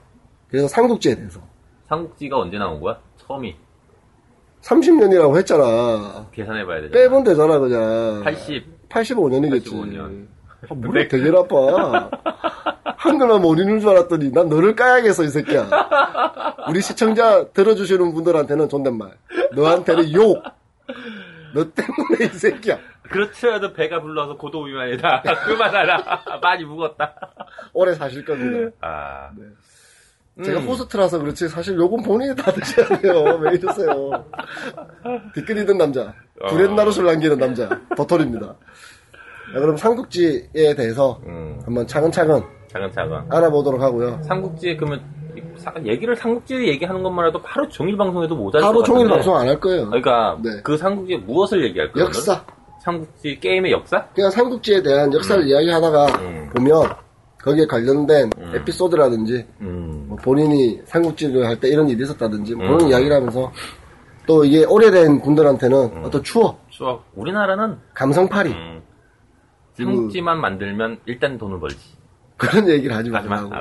[0.50, 1.39] 그래서 삼국지에 대해서.
[1.88, 3.00] 삼국지가 언제 나온 거야?
[3.17, 3.56] 처음이.
[4.62, 6.28] 30년이라고 했잖아.
[6.32, 6.91] 계산해봐야 되잖아.
[6.91, 8.24] 빼면 되잖아, 그냥.
[8.24, 8.89] 80.
[8.89, 9.65] 85년이겠지.
[9.72, 10.28] 85년.
[10.70, 12.10] 아, 머리 되게 나빠.
[12.97, 15.69] 한글만 못 읽는 줄 알았더니 난 너를 까야겠어, 이 새끼야.
[16.67, 19.12] 우리 시청자 들어주시는 분들한테는 존댓말.
[19.53, 20.43] 너한테는 욕.
[21.53, 22.79] 너 때문에 이 새끼야.
[23.03, 25.21] 그렇더라도 배가 불러서 고도비만이다.
[25.45, 26.23] 그만하라.
[26.41, 27.13] 많이 묵었다.
[27.73, 28.75] 오래 사실 겁니다.
[28.81, 29.29] 아.
[30.43, 30.67] 제가 음.
[30.67, 33.39] 호스트라서 그렇지 사실 요건 본인이 다 드셔야 돼요.
[33.41, 34.25] 왜 이러세요?
[35.33, 36.13] 뒤끝 있는 남자,
[36.49, 38.55] 구렛나루술 남기는 남자, 버터입니다.
[39.53, 41.60] 자, 그럼 삼국지에 대해서 음.
[41.65, 43.21] 한번 차근차근 차근차근.
[43.29, 44.19] 알아보도록 하고요.
[44.23, 45.01] 삼국지 그러면
[45.57, 49.15] 사- 얘기를 삼국지 얘기하는 것만 해도 하루 종일 방송해도 모자랄 하루 것 종일 같은데.
[49.15, 49.86] 방송 안 할 거예요.
[49.88, 50.49] 그러니까 네.
[50.63, 52.05] 그 삼국지에 무엇을 얘기할 거예요?
[52.07, 52.43] 역사.
[52.83, 54.05] 삼국지 게임의 역사?
[54.13, 56.49] 그냥 삼국지에 대한 역사를 이야기하다가 음.
[56.55, 56.89] 보면
[57.41, 60.05] 거기에 관련된 에피소드라든지 음.
[60.10, 62.88] 뭐 본인이 삼국지를 할 때 이런 일이 있었다든지 뭐 그런 음.
[62.89, 63.51] 이야기를 하면서
[64.25, 67.05] 또 이게 오래된 분들한테는 어떤 추억, 추억.
[67.15, 68.53] 우리나라는 감성팔이
[69.79, 69.85] 음.
[69.85, 71.77] 삼국지만 만들면 일단 돈을 벌지.
[72.37, 73.09] 그런 얘기를 하지.
[73.09, 73.51] 말라고.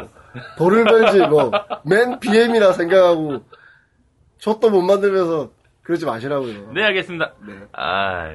[0.58, 1.50] 돌을 벌지 뭐
[1.84, 3.42] 맨 BM이라 생각하고
[4.38, 5.50] 젖도 못 만들면서
[5.82, 6.72] 그러지 마시라고요.
[6.72, 7.32] 네, 알겠습니다.
[7.46, 7.54] 네.
[7.72, 8.32] 아,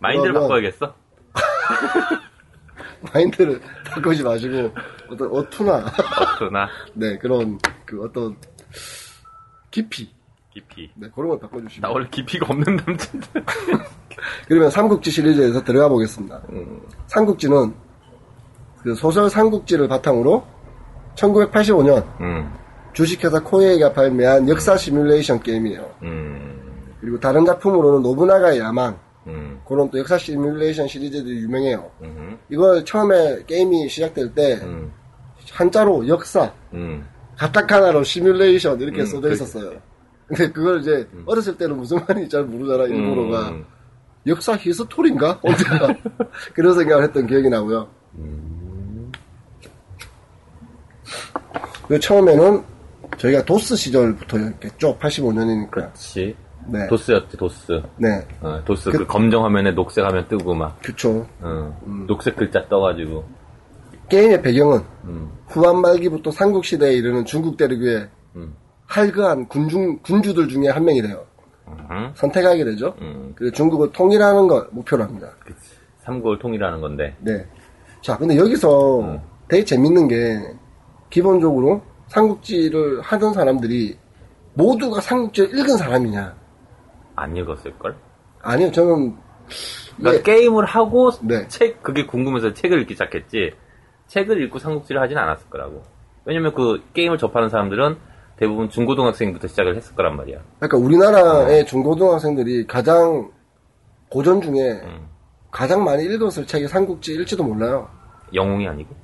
[0.00, 0.94] 마인드를 그러면- 바꿔야겠어.
[3.14, 4.74] 마인드를 바꾸지 마시고
[5.10, 5.84] 어떤 어투나
[6.34, 8.36] 어쩌나 네 그런 그 어떤
[9.70, 10.10] 깊이
[10.52, 10.90] 깊이.
[10.94, 13.44] 네 그런 걸나 바꿔주시면 원래 깊이가 없는 남자인데.
[14.48, 16.40] 그러면 삼국지 시리즈에서 들어가 보겠습니다.
[16.50, 16.80] 음.
[17.06, 17.72] 삼국지는
[18.82, 20.44] 그 소설 삼국지를 바탕으로
[21.16, 22.52] 1985년 음.
[22.92, 25.90] 주식회사 코에이가 발매한 역사 시뮬레이션 게임이에요.
[26.02, 26.92] 음.
[27.00, 29.60] 그리고 다른 작품으로는 노부나가의 야망 음.
[29.66, 31.90] 그런 또 역사 시뮬레이션 시리즈들이 유명해요.
[32.02, 32.38] 음.
[32.48, 34.92] 이걸 처음에 게임이 시작될 때 음.
[35.52, 37.06] 한자로 역사, 음.
[37.36, 39.30] 가타카나로 시뮬레이션 이렇게 음, 써져.
[39.30, 39.72] 있었어요.
[40.26, 43.64] 근데 그걸 이제 어렸을 때는 무슨 말인지 잘 모르잖아 일본어가 음.
[44.26, 45.38] 역사 히스토리인가?
[45.42, 45.88] 언제가
[46.54, 47.88] 그런 생각을 했던 기억이 나고요.
[48.16, 49.12] 음.
[51.88, 52.64] 그 처음에는
[53.18, 55.70] 저희가 도스 시절부터 이렇게 쭉 85년이니까.
[55.70, 56.36] 그렇지.
[56.68, 56.88] 네.
[56.88, 57.80] 도스였지, 도스.
[57.96, 58.26] 네.
[58.40, 61.24] 어, 도스 그- 그, 검정 화면에 녹색 화면 뜨고 막, 그쵸.
[61.40, 62.06] 어, 음.
[62.08, 63.24] 녹색 글자 떠가지고,
[64.08, 68.54] 게임의 배경은 음, 후한 말기부터 삼국시대에 이르는 중국 대륙의 음,
[68.86, 71.24] 활거한 군중, 군주들 중에 한 명이 돼요.
[71.68, 72.94] 음, 선택하게 되죠.
[73.00, 75.30] 음, 그래서 중국을 통일하는 걸 목표로 합니다.
[75.44, 75.76] 그치.
[75.98, 77.46] 삼국을 통일하는 건데, 네.
[78.00, 79.20] 자, 근데 여기서 음.
[79.48, 80.40] 되게 재밌는 게
[81.10, 83.98] 기본적으로 삼국지를 하던 사람들이
[84.54, 86.34] 모두가 삼국지를 읽은 사람이냐?
[87.16, 87.96] 안 읽었을걸?
[88.42, 89.16] 아니요, 저는
[89.96, 91.48] 그러니까 예, 게임을 하고, 네.
[91.48, 93.54] 책, 그게 궁금해서 책을 읽기 시작했지,
[94.06, 95.82] 책을 읽고 삼국지를 하진 않았을 거라고.
[96.24, 97.96] 왜냐면 그 게임을 접하는 사람들은
[98.36, 100.38] 대부분 중고등학생부터 시작을 했을 거란 말이야.
[100.58, 103.30] 그러니까 우리나라의 중고등학생들이 가장
[104.10, 105.06] 고전 중에 음.
[105.50, 107.88] 가장 많이 읽었을 책이 삼국지일지도 몰라요.
[108.34, 108.94] 영웅이 아니고?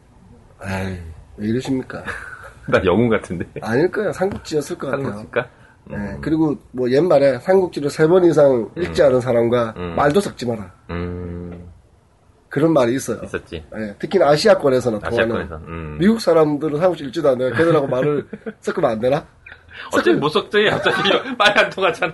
[0.64, 0.98] 에이,
[1.38, 2.02] 왜 이러십니까?
[2.68, 3.46] 나 영웅 같은데.
[3.62, 4.12] 아닐 거예요.
[4.12, 5.06] 삼국지였을 것 같아요.
[5.12, 5.48] 삼국지일까?
[5.84, 9.94] 네, 그리고 뭐 옛말에 삼국지를 세 번 이상 읽지 않은 사람과 음.
[9.96, 10.70] 말도 섞지 마라.
[10.90, 11.71] 음,
[12.52, 13.18] 그런 말이 있어요.
[13.24, 13.64] 있었지.
[13.72, 15.18] 네, 특히나 아시아권에서는 통하는.
[15.36, 15.56] 아시아권에서.
[15.68, 15.96] 음.
[15.98, 17.50] 미국 사람들은 삼국지 읽지도 않아요.
[17.52, 18.28] 걔들하고 말을
[18.60, 19.26] 섞으면 안 되나?
[19.90, 22.12] 어차피 못 섞지, 어차피 말이 안 통하잖아.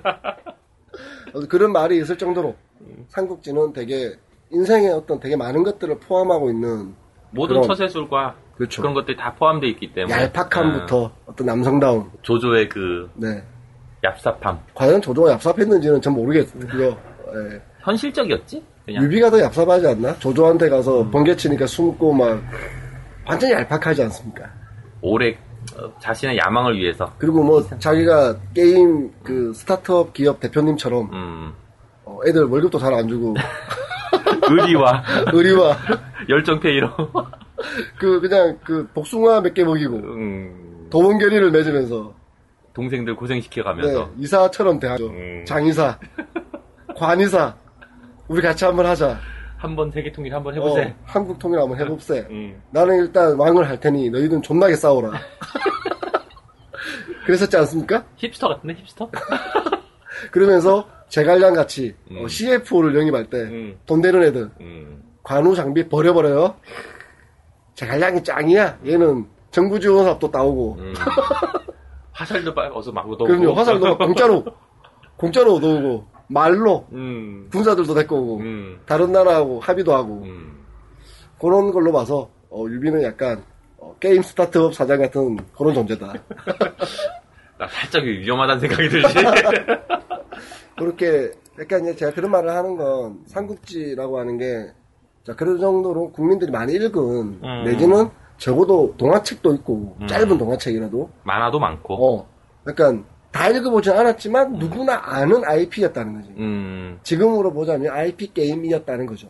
[1.35, 3.05] 어, 그런 말이 있을 정도로 음.
[3.09, 4.15] 삼국지는 되게
[4.51, 6.95] 인생의 어떤 되게 많은 것들을 포함하고 있는
[7.33, 7.61] 모든.
[7.63, 8.81] 처세술과 그렇죠.
[8.81, 10.23] 그런 것들이 다 포함되어 있기 때문에.
[10.23, 12.13] 얄팍함부터 어, 어떤 남성다움.
[12.23, 13.43] 조조의 그 네.
[14.05, 14.57] 얍삽함.
[14.77, 16.91] 과연 조조가 얍삽했는지는 전 모르겠고요.
[16.91, 17.61] 예.
[17.93, 18.63] 현실적이었지?
[18.85, 19.05] 그냥.
[19.05, 20.19] 유비가 더 얍삽하지 않나?
[20.19, 21.11] 조조한테 가서 음.
[21.11, 22.41] 번개 치니까 숨고 막
[23.27, 24.45] 완전히 얄팍하지 않습니까?
[25.01, 25.37] 오래
[25.77, 27.11] 어, 자신의 야망을 위해서.
[27.19, 31.53] 그리고 뭐 자기가 게임 그 스타트업 기업 대표님처럼 음,
[32.05, 33.35] 어, 애들 월급도 잘 안 주고
[34.51, 35.77] 의리와 의리와
[36.29, 36.89] 열정 페이로.
[37.99, 42.13] 그 그냥 그 복숭아 몇 개 먹이고 음, 도원 결의를 맺으면서
[42.75, 44.05] 동생들 고생시켜 가면서.
[44.07, 45.07] 네, 이사처럼 대하죠.
[45.09, 45.45] 음.
[45.47, 45.99] 장이사,
[46.97, 47.55] 관이사,
[48.29, 49.19] 우리 같이 한번 하자.
[49.57, 50.83] 한번 세계 통일 한번 해보세.
[50.83, 52.27] 어, 한국 통일 한번 해봅세.
[52.31, 52.63] 음.
[52.71, 55.13] 나는 일단 왕을 할 테니 너희들은 존나게 싸워라.
[57.27, 58.05] 그랬었지 않습니까?
[58.17, 59.11] 힙스터 같은데 힙스터?
[60.31, 62.29] 그러면서 제갈량 같이 음.
[62.29, 64.03] CFO를 영입할 때돈 음.
[64.03, 65.03] 되는 애들 음.
[65.23, 66.55] 관우 장비 버려버려요.
[67.75, 68.79] 제갈량이 짱이야.
[68.87, 70.95] 얘는 정부 지원 사업도 따오고 음.
[72.13, 73.27] 화살도 뺏어서 막 얻어오고.
[73.27, 74.45] 그럼요 화살도 공짜로
[75.17, 77.49] 공짜로 얻어오고 말로 음.
[77.51, 78.81] 군사들도 데리고 오고 음.
[78.87, 80.65] 다른 나라하고 합의도 하고 음.
[81.41, 83.43] 그런 걸로 봐서 어, 유비는 약간
[83.79, 86.13] 어, 게임 스타트업 사장 같은 그런 존재다.
[87.59, 89.15] 나 살짝 위험하다는 생각이 들지.
[90.79, 94.73] 그렇게 약간 이제 제가 그런 말을 하는 건 삼국지라고 하는 게
[95.25, 97.65] 자, 그런 정도로 국민들이 많이 읽은 음.
[97.65, 100.07] 내지는 적어도 동화책도 있고 음.
[100.07, 101.95] 짧은 동화책이라도 만화도 많고.
[101.95, 102.29] 어
[102.69, 106.31] 약간 다 읽어보진 않았지만 누구나 아는 IP였다는 거지.
[106.39, 106.99] 음.
[107.03, 109.29] 지금으로 보자면 IP 게임이었다는 거죠.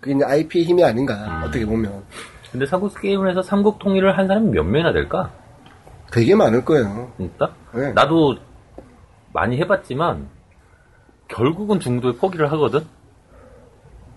[0.00, 1.42] 그게 이제 IP의 힘이 아닌가 음.
[1.44, 2.04] 어떻게 보면
[2.52, 5.32] 근데 삼국 게임을 해서 삼국 통일을 한 사람이 몇 명이나 될까?
[6.12, 7.10] 되게 많을 거예요.
[7.16, 7.52] 진짜?
[7.74, 7.92] 네.
[7.92, 8.36] 나도
[9.32, 10.28] 많이 해봤지만
[11.28, 12.86] 결국은 중도에 포기를 하거든.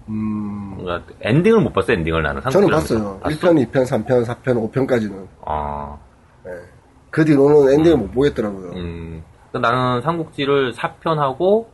[0.10, 1.93] 음, 그러니까 엔딩을 못 봤어.
[1.93, 2.41] 엔딩을 나는.
[2.49, 3.19] 저는 봤어요.
[3.19, 3.29] 거.
[3.29, 5.27] 1편, 2편, 3편, 4편, 5편까지는.
[5.45, 5.97] 아,
[7.10, 8.72] 그 뒤로는 엔딩을 못 보겠더라고요.
[8.74, 9.24] 음.
[9.52, 11.67] 그러니까 나는 삼국지를 4편하고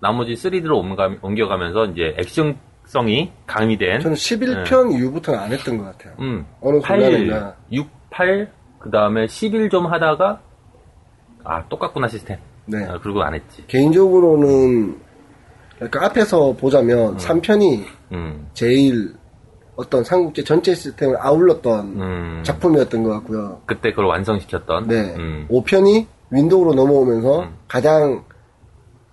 [0.00, 6.14] 나머지 3D로 옮겨가면서 이제 액션성이 가미된 저는 11편 이후부터는 안 했던 것 같아요.
[6.20, 7.56] 음, 어느 8, 순간인가.
[7.72, 10.40] 6, 8, 그 다음에 11 좀 하다가,
[11.44, 12.38] 아, 똑같구나, 시스템.
[12.66, 12.84] 네.
[12.84, 13.66] 아, 그리고 안 했지.
[13.66, 15.00] 개인적으로는,
[15.76, 19.14] 그러니까 앞에서 보자면 3편이 음, 제일
[19.76, 22.42] 어떤 삼국지 전체 시스템을 아울렀던 음.
[22.42, 23.60] 작품이었던 것 같고요.
[23.66, 24.88] 그때 그걸 완성시켰던.
[24.88, 25.14] 네.
[25.16, 25.46] 음.
[25.50, 27.56] 5편이 윈도우로 넘어오면서 음.
[27.68, 28.24] 가장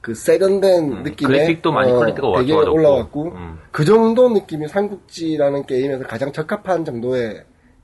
[0.01, 2.75] 그 세련된 음, 느낌의 그래픽도 많이 퀄리티가 되게 좋아졌고.
[2.75, 3.59] 올라왔고 음.
[3.71, 7.43] 그 정도 느낌이 삼국지라는 게임에서 가장 적합한 정도의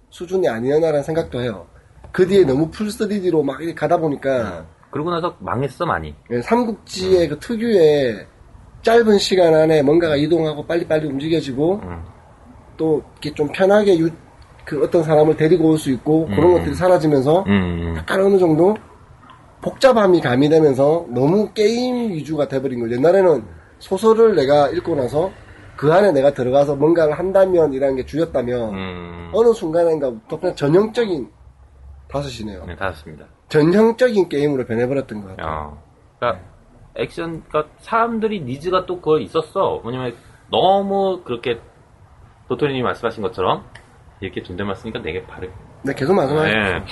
[0.10, 1.68] 수준이 아니었나라는 생각도 해요.
[2.12, 6.15] 그 뒤에 너무 풀 3D로 막 이렇게 가다 보니까 그러고 나서 망했어, 많이.
[6.32, 8.26] 예, 삼국지의 그 특유의
[8.82, 12.04] 짧은 시간 안에 뭔가가 이동하고 빨리빨리 움직여지고 음.
[12.80, 14.10] 또 이렇게 좀 편하게 유-
[14.65, 16.54] 그 어떤 사람을 데리고 올 수 있고 그런 음.
[16.58, 17.94] 것들이 사라지면서 음.
[17.98, 18.76] 약간 어느 정도
[19.62, 22.96] 복잡함이 가미되면서 너무 게임 위주가 돼버린 거예요.
[22.96, 23.44] 옛날에는
[23.80, 25.32] 소설을 내가 읽고 나서
[25.76, 29.32] 그 안에 내가 들어가서 뭔가를 한다면 이라는 게 주였다면 음.
[29.34, 31.30] 어느 순간인가부터 그냥 전형적인
[32.10, 32.65] 다섯이네요.
[32.65, 33.26] 네, 닫았습니다.
[33.50, 35.48] 전형적인 게임으로 변해버렸던 것 같아요.
[35.74, 35.84] 어.
[36.20, 36.44] 그러니까
[36.96, 39.82] 액션, 그러니까 사람들이 니즈가 또 그거 있었어.
[39.84, 40.13] 왜냐면
[40.52, 41.60] 너무 그렇게
[42.49, 43.63] 도토리님이 말씀하신 것처럼
[44.19, 45.47] 이렇게 존댓말 쓰니까 되게 바르.
[45.83, 46.53] 네, 계속 말씀하세요.
[46.53, 46.83] 네.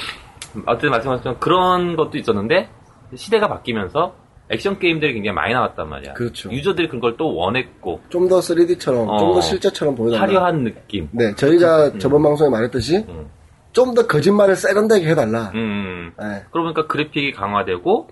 [0.66, 2.70] 어쨌든 것처럼 그런 것도 있었는데
[3.16, 4.16] 시대가 바뀌면서
[4.50, 6.14] 액션 게임들이 굉장히 많이 나왔단 말이야.
[6.14, 6.50] 그렇죠.
[6.52, 9.18] 유저들이 그런 걸 또 원했고 좀 더 3D처럼, 어.
[9.18, 10.22] 좀더 실제처럼 보여달라.
[10.22, 11.10] 화려한 느낌.
[11.12, 13.30] 네, 저희가 저번 방송에 말했듯이 음.
[13.74, 15.52] 좀더 거짓말을 세련되게 해달라.
[15.54, 16.14] 음.
[16.18, 16.44] 네.
[16.52, 18.08] 그러니까 그래픽이 강화되고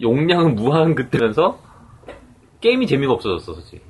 [0.00, 1.60] 용량은 무한 그때면서
[2.60, 3.80] 게임이 재미가 없어졌어, 솔직히.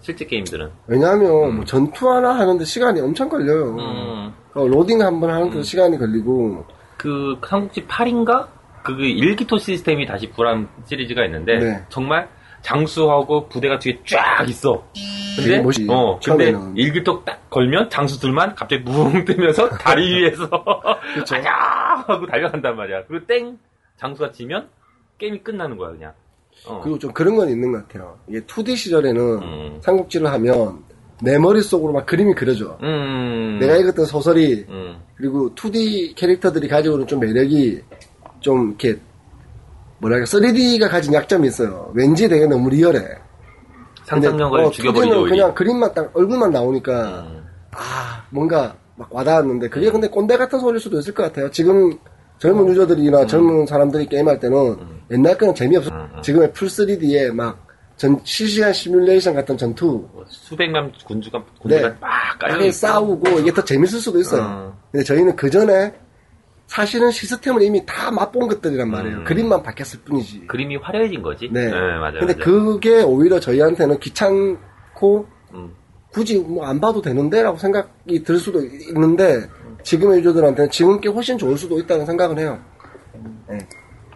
[0.00, 0.70] 실제 게임들은.
[0.86, 3.76] 왜냐하면 뭐 전투 하나 하는데 시간이 엄청 걸려요.
[3.76, 4.32] 음.
[4.54, 6.64] 어, 로딩 한 번 하는데도 시간이 걸리고
[6.96, 8.48] 그 삼국지 8인가?
[8.82, 11.84] 그 일기토 시스템이 다시 불한 시리즈가 있는데 네.
[11.90, 12.28] 정말
[12.62, 14.82] 장수하고 부대가 뒤에 쫙 있어.
[15.36, 16.52] 근데 되게 멋있- 어 근데.
[16.74, 20.48] 일기토 딱 걸면 장수들만 갑자기 뭉 뜨면서 다리 위에서
[21.14, 21.34] 그쵸.
[21.36, 21.50] 가자
[22.06, 23.04] 하고 달려간단 말이야.
[23.06, 23.58] 그리고 땡
[23.98, 24.68] 장수가 지면
[25.18, 26.12] 게임이 끝나는 거야 그냥.
[26.66, 26.80] 어.
[26.82, 28.18] 그리고 좀 그런 건 있는 것 같아요.
[28.28, 29.78] 이게 2D 시절에는 음.
[29.82, 30.84] 삼국지를 하면
[31.22, 32.78] 내 머릿속으로 막 그림이 그려져.
[32.82, 33.58] 음.
[33.60, 34.96] 내가 읽었던 소설이 음.
[35.16, 37.80] 그리고 2D 캐릭터들이 가지고 있는 좀 매력이
[38.40, 38.98] 좀 이렇게
[39.98, 41.90] 뭐랄까 3D가 가진 약점이 있어요.
[41.94, 43.00] 왠지 되게 너무 리얼해.
[44.04, 45.30] 상상력을 어, 죽여버리죠 2D는 오히려.
[45.36, 47.44] 그냥 그림만 딱 얼굴만 나오니까 음.
[47.72, 51.50] 아 뭔가 막 와닿았는데 그게 근데 꼰대 같은 소리일 수도 있을 것 같아요.
[51.50, 51.96] 지금
[52.40, 54.76] 젊은 유저들이나 젊은 사람들이 게임할 때는
[55.10, 55.90] 옛날 거는 재미없어.
[55.90, 56.22] 음, 음.
[56.22, 61.94] 지금의 풀 3D에 막 전, 실시간 시뮬레이션 같은 전투 뭐 수백만 군주가 군주가 네.
[62.00, 64.42] 막 깔려 싸우고 이게 더 재밌을 수도 있어요.
[64.42, 64.72] 음.
[64.90, 65.92] 근데 저희는 그 전에
[66.66, 69.16] 사실은 시스템을 이미 다 맛본 것들이란 말이에요.
[69.18, 69.24] 음.
[69.24, 70.46] 그림만 바뀌었을 뿐이지.
[70.46, 71.50] 그림이 화려해진 거지.
[71.52, 71.68] 네.
[71.70, 72.20] 맞아요.
[72.20, 72.38] 근데 맞아요.
[72.38, 75.74] 그게 오히려 저희한테는 귀찮고 음.
[76.10, 79.46] 굳이 뭐 안 봐도 되는데라고 생각이 들 수도 있는데
[79.82, 82.58] 지금의 유저들한테는 지금 게 훨씬 좋을 수도 있다는 생각을 해요.
[83.48, 83.58] 네.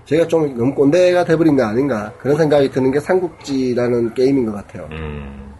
[0.04, 4.86] 제가 좀 너무 꼰대가 돼버린 거 아닌가 그런 생각이 드는 게 삼국지라는 게임인 것 같아요.
[4.92, 5.54] 음.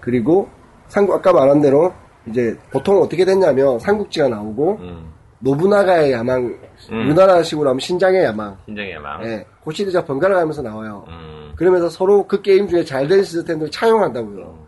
[0.00, 0.48] 그리고
[0.88, 1.92] 삼국 아까 말한 대로
[2.26, 5.12] 이제 보통 어떻게 됐냐면 삼국지가 나오고 음.
[5.40, 6.58] 노부나가의 야망
[6.90, 7.06] 음.
[7.06, 9.24] 우리나라식으로 하면 신장의 야망 신장의 마음.
[9.24, 11.04] 예, 그 시리즈가 번갈아 가면서 나와요.
[11.08, 11.52] 음.
[11.56, 14.66] 그러면서 서로 그 게임 중에 잘 된 시스템들을 차용한다고요.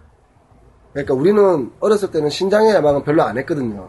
[0.92, 3.88] 그러니까 우리는 어렸을 때는 신장의 야망은 별로 안 했거든요.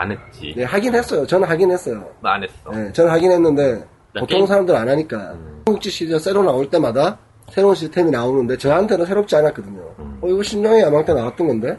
[0.00, 0.54] 안 했지.
[0.56, 1.26] 네, 하긴 했어요.
[1.26, 2.08] 저는 하긴 했어요.
[2.22, 2.70] 안 했어.
[2.72, 3.74] 네, 저는 하긴 했는데
[4.14, 5.62] 나 보통 게임- 사람들 안 하니까 음.
[5.66, 7.18] 삼국지 시리즈 새로 나올 때마다
[7.50, 9.94] 새로운 시스템이 나오는데 저한테는 새롭지 않았거든요.
[9.98, 10.18] 음.
[10.22, 11.78] 어 이거 신장의 야망 때 나왔던 건데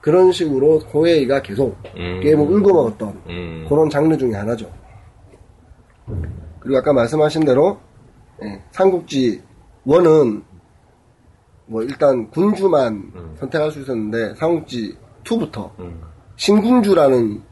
[0.00, 2.20] 그런 식으로 코에이가 계속 음.
[2.22, 3.66] 게임을 울궈먹었던 음.
[3.68, 4.70] 그런 장르 중에 하나죠.
[6.60, 7.78] 그리고 아까 말씀하신 대로
[8.42, 9.42] 예, 삼국지
[9.86, 10.42] 1은
[11.66, 13.36] 뭐 일단 군주만 음.
[13.38, 16.00] 선택할 수 있었는데 삼국지 2부터 음.
[16.40, 17.42] 신군주라는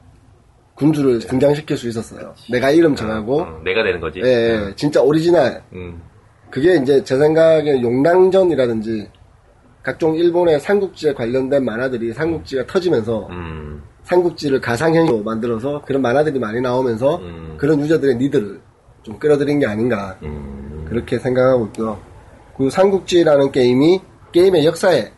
[0.75, 2.35] 군주를 등장시킬 수 있었어요.
[2.51, 4.21] 내가 이름 정하고 음, 내가 되는 거지.
[4.25, 6.01] 예, 예, 진짜 오리지널 음.
[6.51, 9.11] 그게 이제 제 생각에 용랑전이라든지
[9.83, 13.83] 각종 일본의 삼국지에 관련된 만화들이 삼국지가 터지면서 음.
[14.05, 17.57] 삼국지를 가상현실로 만들어서 그런 만화들이 많이 나오면서 음.
[17.59, 18.59] 그런 user들의 need를
[19.03, 20.87] 좀 끌어들인 게 아닌가 음.
[20.89, 22.01] 그렇게 생각하고 있고요.
[22.57, 24.01] 그리고 삼국지라는 게임이
[24.33, 25.13] 게임의 역사에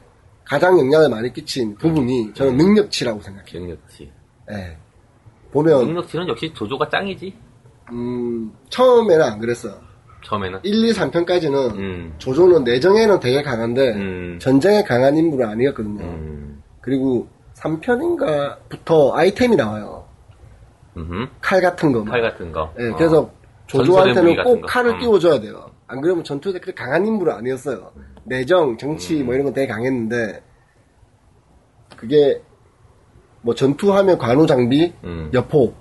[0.50, 3.60] 가장 영향을 많이 끼친 부분이 저는 능력치라고 생각해요.
[3.60, 4.10] 능력치.
[4.50, 4.76] 예.
[5.52, 7.32] 보면 능력치는 역시 조조가 짱이지.
[7.92, 9.76] 음, 처음에는 안 그랬어요.
[10.24, 10.58] 처음에는.
[10.64, 12.14] 1, 2, 3편까지는 음.
[12.18, 14.38] 조조는 내정에는 되게 강한데 음.
[14.40, 16.02] 전쟁에 강한 인물은 아니었거든요.
[16.02, 16.60] 음.
[16.80, 20.04] 그리고 3편인가부터 아이템이 나와요.
[20.96, 21.28] 음흠.
[21.40, 22.02] 칼 같은 거.
[22.02, 22.10] 막.
[22.10, 22.74] 칼 같은 거.
[22.80, 22.96] 예, 어.
[22.96, 23.20] 그래서
[23.72, 24.66] 무기 조조한테는 꼭 거.
[24.66, 24.98] 칼을 음.
[24.98, 25.70] 띄워줘야 돼요.
[25.86, 27.92] 안 그러면 전투에 그렇게 강한 인물은 아니었어요.
[28.30, 29.26] 내정, 정치 음.
[29.26, 30.40] 뭐 이런 건 되게 강했는데
[31.96, 32.40] 그게
[33.42, 35.30] 뭐 전투하면 관우 장비, 음.
[35.34, 35.74] 여포,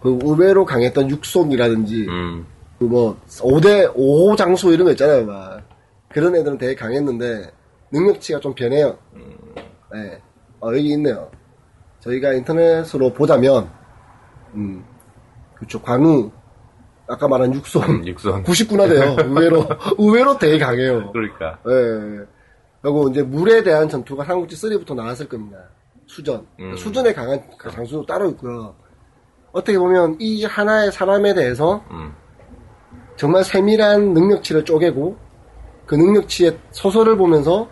[0.00, 2.46] 그 의외로 강했던 육손이라든지 음.
[2.78, 5.26] 그뭐 5대 5호 장수 이런 거 있잖아요.
[5.26, 5.62] 막
[6.08, 7.52] 그런 애들은 되게 강했는데
[7.92, 8.96] 능력치가 좀 변해요.
[9.92, 10.22] 네.
[10.60, 11.30] 어, 여기 있네요.
[12.00, 13.70] 저희가 인터넷으로 보자면
[14.54, 14.82] 음,
[15.54, 15.82] 그렇죠.
[15.82, 16.30] 관우
[17.10, 18.44] 아까 말한 육손 음, 육선.
[18.44, 19.16] 99나 돼요.
[19.18, 19.66] 의외로
[19.98, 21.10] 의외로 되게 강해요.
[21.12, 21.58] 그러니까.
[21.66, 22.24] 예.
[22.80, 25.58] 그리고 이제 물에 대한 전투가 삼국지 3부터 나왔을 겁니다.
[26.06, 26.46] 수전.
[26.60, 26.76] 음.
[26.76, 28.74] 수전에 강한 장수도 따로 있고요.
[29.52, 32.14] 어떻게 보면 이 하나의 사람에 대해서 음.
[33.16, 35.16] 정말 세밀한 능력치를 쪼개고
[35.86, 37.68] 그 능력치의 소설을 보면서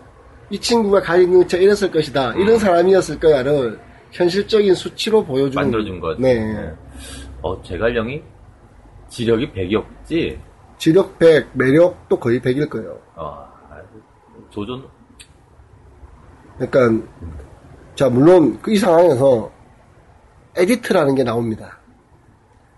[0.49, 2.33] 이 친구가 가진 능력치가 이랬을 것이다.
[2.33, 3.79] 이런 사람이었을 거야를
[4.11, 6.21] 현실적인 수치로 보여주는 만들어준 거지.
[6.21, 6.73] 네.
[7.41, 8.21] 어, 제갈량이
[9.09, 10.39] 지력이 100이었지?
[10.77, 12.99] 지력 100, 매력도 거의 100일 거예요.
[13.15, 13.87] 어, 아이고,
[14.49, 14.85] 조조는,
[16.57, 17.07] 그러니까
[17.95, 19.51] 자 물론 그이 상황에서
[20.55, 21.79] edit이라는 게 나옵니다.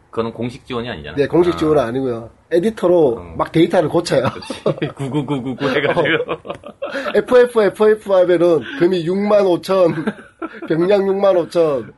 [0.10, 1.16] 그거는 공식 지원이 아니잖아.
[1.16, 2.30] 네, 공식 지원은 아 니고요.
[2.52, 3.38] 에디터로 음.
[3.38, 4.26] 막 데이터를 고쳐요.
[4.96, 6.08] 99999 해가지고.
[7.16, 11.94] FF, FF 하면은 금이 6만 5천, 병량 6만 5천.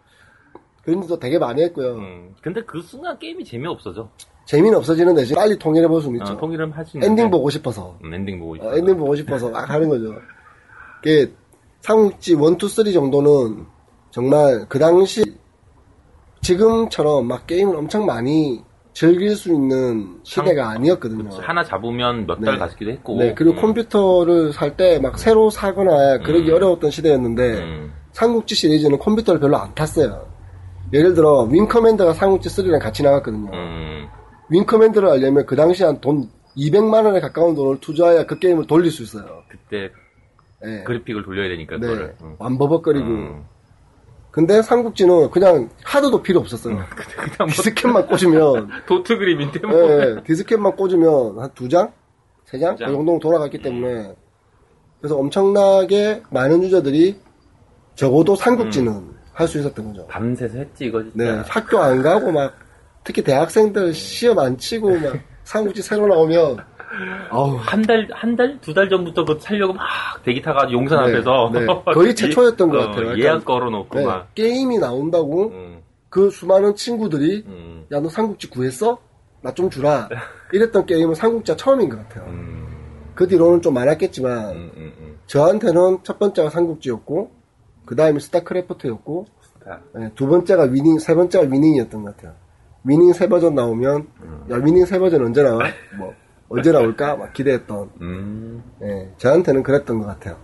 [0.84, 1.96] 그런 일도 되게 많이 했고요.
[1.96, 2.36] 음.
[2.42, 4.10] 근데 그 순간 게임이 재미없어져.
[4.46, 6.34] 재미는 없어지는 대신 빨리 통일해 볼 수는 있죠.
[6.34, 7.10] 어, 통일은 할수 있는데.
[7.10, 7.98] 엔딩 보고 싶어서.
[8.04, 8.68] 음, 엔딩 보고 있어.
[8.68, 10.14] 어, 엔딩 보고 싶어서 막 하는 거죠.
[11.02, 11.32] 그게
[11.82, 13.66] 삼국지 1, 2, 3 정도는
[14.12, 15.24] 정말 그 당시
[16.42, 18.62] 지금처럼 막 게임을 엄청 많이
[18.94, 21.30] 즐길 수 있는 시대가 아니었거든요.
[21.42, 22.60] 하나 잡으면 몇달 네.
[22.60, 23.18] 가시기도 했고.
[23.18, 23.62] 네, 그리고 음.
[23.62, 26.56] 컴퓨터를 살 때 막 새로 사거나 그러기 음.
[26.56, 27.94] 어려웠던 시대였는데 음.
[28.12, 30.28] 삼국지 시리즈는 컴퓨터를 별로 안 탔어요.
[30.94, 33.50] 예를 들어 Wing Commander가 삼국지 3랑 같이 나갔거든요.
[33.54, 34.08] 음.
[34.50, 38.92] Wing Commander를 깔려면 그 당시 한 돈 200만 원에 가까운 돈을 투자해야 그 게임을 돌릴
[38.92, 39.42] 수 있어요.
[39.50, 39.90] 그때
[40.62, 40.84] 네.
[40.84, 41.88] 그래픽을 돌려야 되니까 네.
[41.88, 42.16] 그거를.
[42.22, 42.36] 음.
[42.38, 43.06] 완버벅거리고.
[43.06, 43.44] 음.
[44.30, 46.76] 근데 삼국지는 그냥 하드도 필요 없었어요.
[46.76, 49.80] 그냥 뭐 디스켓만 꽂으면, 도트 그림인데 뭐.
[49.80, 51.92] 예, 디스켓만 꽂으면 한 두 장?
[52.46, 52.76] 세 장?
[52.76, 52.94] 두그 장.
[52.94, 54.16] 정도 돌아갔기 때문에.
[55.00, 57.20] 그래서 엄청나게 많은 유저들이
[57.96, 60.06] 적어도 삼국지는 할 수 있었던 거죠.
[60.08, 61.16] 밤새서 했지 이거 진짜.
[61.16, 62.54] 네, 학교 안 가고 막,
[63.04, 66.58] 특히 대학생들 시험 안 치고 막, 삼국지 새로 나오면,
[67.32, 69.84] 아우, 한 달, 한 달, 두 달 전부터 그거 살려고 막
[70.24, 71.50] 대기 타가지고 용산 네, 앞에서.
[71.54, 71.66] 네.
[71.94, 73.06] 거의 최초였던 것 어, 같아요.
[73.08, 73.20] 약간.
[73.20, 74.34] 예약 걸어놓고 네, 막.
[74.36, 79.00] 게임이 나온다고 음, 그 수많은 친구들이 음, 야너 삼국지 구했어?
[79.42, 80.08] 나 좀 주라
[80.54, 82.66] 이랬던 게임은 삼국지가 처음인 것 같아요 음,
[83.14, 85.18] 그 뒤로는 좀 많았겠지만 음, 음, 음.
[85.28, 87.32] 저한테는 첫 번째가 삼국지였고
[87.86, 89.26] 그 다음에 스타크래프트였고
[89.64, 92.34] 자, 네, 두 번째가 위닝 세 번째가 위닝이었던 것 같아요
[92.84, 94.08] Winning 새 버전 나오면
[94.52, 95.60] 야 Winning 새 버전 언제 나와?
[95.98, 96.14] 뭐
[96.50, 97.16] 언제 나올까?
[97.16, 100.38] 막 기대했던 음, 네, 저한테는 그랬던 것 같아요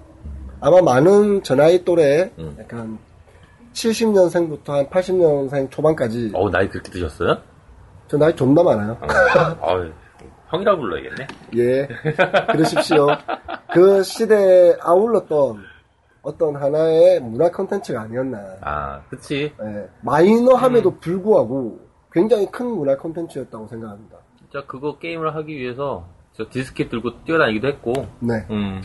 [0.62, 2.56] 아마 많은 저 나이 또래 음.
[2.60, 2.98] 약간
[3.74, 7.38] 70년생부터 한 80년생 초반까지 어우, 나이 그렇게 드셨어요?
[8.08, 9.92] 저 나이 좀더 많아요 어, 어이,
[10.50, 11.28] 형이라 불러야겠네.
[11.58, 11.88] 예,
[12.52, 13.08] 그러십시오.
[13.72, 15.64] 그 시대에 아울렀던
[16.22, 18.58] 어떤 하나의 문화 컨텐츠가 아니었나.
[18.62, 19.54] 아, 그치.
[19.62, 21.80] 예, 마이너함에도 불구하고
[22.12, 24.18] 굉장히 큰 문화 컨텐츠였다고 생각합니다.
[24.38, 27.94] 진짜 그거 게임을 하기 위해서 저 디스켓 들고 뛰어다니기도 했고.
[28.20, 28.46] 네.
[28.50, 28.82] 음,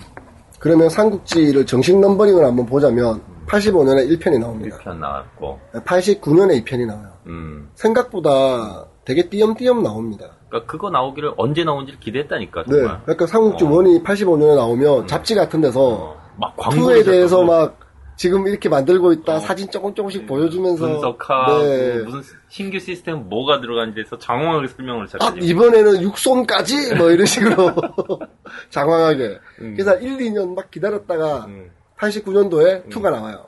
[0.58, 4.78] 그러면 삼국지를 정식 넘버링을 한번 보자면 85년에 1편이 나옵니다.
[4.78, 5.60] 1편 나왔고.
[5.72, 7.12] 89년에 2편이 나와요.
[7.26, 7.70] 음.
[7.74, 10.30] 생각보다 되게 띄엄띄엄 나옵니다.
[10.48, 12.76] 그러니까 그거 나오기를 언제 나오는지 기대했다니까, 네.
[12.76, 13.02] 정말.
[13.02, 13.68] 그러니까 삼국지 어.
[13.68, 17.78] 1이 85년에 나오면 잡지 같은 데서 어, 막 광고 2에 대해서 막
[18.16, 20.88] 지금 이렇게 만들고 있다 사진 조금 조금씩 보여주면서 어.
[20.92, 21.98] 분석하고 네.
[22.04, 25.40] 무슨 신규 시스템 뭐가 들어간지 해서 장황하게 설명을 아, 시작하지.
[25.40, 27.72] 이번에는 육손까지 뭐 이런 식으로
[28.70, 29.74] 장황하게 음.
[29.76, 31.70] 그래서 1, 2년 막 기다렸다가 음.
[31.98, 33.46] 89년도에 2가 나와요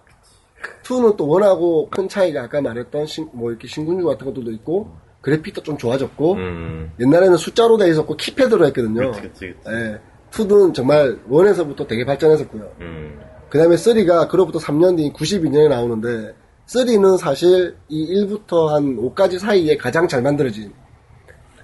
[0.82, 5.62] 2는 또 원하고 큰 차이가 아까 말했던 신- 뭐 이렇게 신군주 같은 것들도 있고 그래픽도
[5.62, 6.92] 좀 좋아졌고 음.
[7.00, 9.60] 옛날에는 숫자로 돼 있었고 키패드로 했거든요 그치, 그치, 그치.
[9.68, 10.00] 예.
[10.30, 13.20] 2는 정말 원에서부터 되게 발전했었고요 음.
[13.48, 16.34] 그 다음에 3가 그로부터 3년 뒤인 92년에 나오는데
[16.66, 20.72] 3는 사실 이 1부터 한 5까지 사이에 가장 잘 만들어진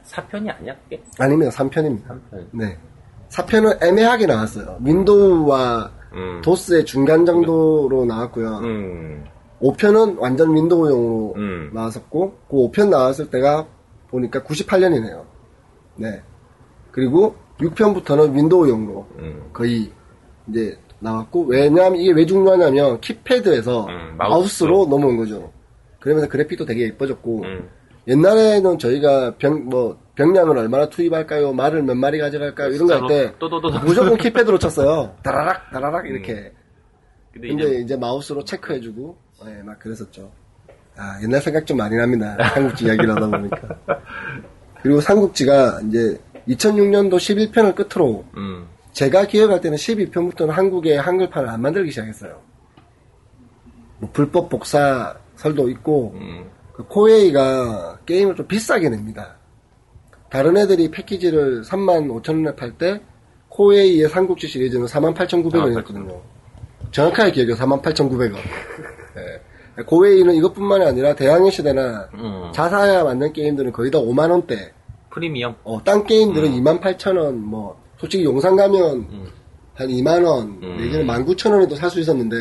[0.05, 1.03] 4편이 아니야, 그게?
[1.19, 2.47] 아닙니다 3편입니다 3편.
[2.53, 2.79] 네
[3.31, 6.41] 4편은 애매하게 나왔어요 윈도우와 음.
[6.45, 9.25] 도스의 중간 정도로 나왔고요 음.
[9.61, 11.71] 5편은 완전 윈도우용으로 음.
[11.73, 13.67] 나왔었고 그 5편 나왔을 때가
[14.11, 15.25] 보니까 98년이네요
[15.97, 16.23] 네
[16.91, 19.43] 그리고 6편부터는 윈도우용으로 음.
[19.53, 19.91] 거의
[20.49, 24.29] 이제 나왔고 왜냐하면 이게 왜 중요하냐면 키패드에서 음, 마우스로
[24.79, 24.87] 마우스로.
[24.87, 25.53] 넘어온 거죠.
[26.01, 27.69] 그러면서 그래픽도 되게 예뻐졌고 음.
[28.09, 31.53] 옛날에는 저희가 병 뭐 병량을 얼마나 투입할까요?
[31.55, 32.69] 말을 몇 마리 가져갈까요?
[32.71, 33.33] 이런 거 할 때
[33.85, 35.15] 무조건 키패드로 쳤어요.
[35.23, 36.53] 다라락 다라락 이렇게.
[37.33, 40.31] 근데 근데 이제 이제 마우스로 체크해주고 네, 막 그랬었죠.
[40.97, 42.37] 아 옛날 생각 좀 많이 납니다.
[42.55, 43.59] 삼국지 이야기를 하다 보니까.
[44.83, 48.67] 그리고 삼국지가 이제 2006년도 11편을 끝으로 음.
[48.93, 52.41] 제가 기억할 때는 12편부터는 한국에 한글판을 안 만들기 시작했어요.
[53.99, 56.51] 뭐 불법 복사설도 있고 음.
[56.73, 59.37] 그 코웨이가 게임을 좀 비싸게 냅니다.
[60.31, 63.01] 다른 애들이 패키지를 35,000원에 팔 때
[63.51, 66.21] 코웨이의 삼국지 시리즈는 48,900원이었거든요.
[66.91, 67.55] 정확하게 기억해요.
[67.57, 68.35] 48,900원.
[69.15, 69.85] 네.
[69.85, 72.51] 코웨이는 이것뿐만이 아니라 대항해 시대나 음.
[72.55, 74.73] 자사야 만든 게임들은 거의 다 5만 원대
[75.13, 75.55] 프리미엄.
[75.65, 79.29] 어, 딴 게임들은 28,000원, 뭐, 솔직히 용산 가면 음.
[79.75, 80.77] 한 2만원, 음.
[80.79, 82.37] 내지는 19,000원에도 살 수 있었는데,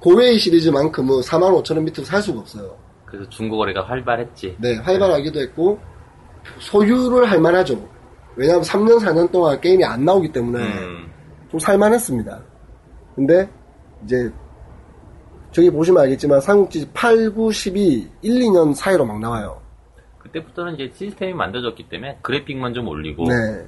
[0.00, 2.76] 고웨이 시리즈만큼은 45,000원 밑으로 살 수가 없어요.
[3.04, 4.56] 그래서 중고거래가 활발했지.
[4.58, 5.78] 네, 활발하기도 했고,
[6.58, 7.88] 소유를 할 만하죠.
[8.36, 11.10] 왜냐하면 3년, 4년 동안 게임이 안 나오기 때문에 음.
[11.50, 12.40] 좀 살만했습니다.
[13.16, 13.48] 근데,
[14.04, 14.30] 이제,
[15.50, 19.60] 저기 보시면 알겠지만, 삼국지 8, 9, 12, 1, 2년 사이로 막 나와요.
[20.34, 23.24] 그때부터는 이제 시스템이 만들어졌기 때문에 그래픽만 좀 올리고.
[23.28, 23.66] 네.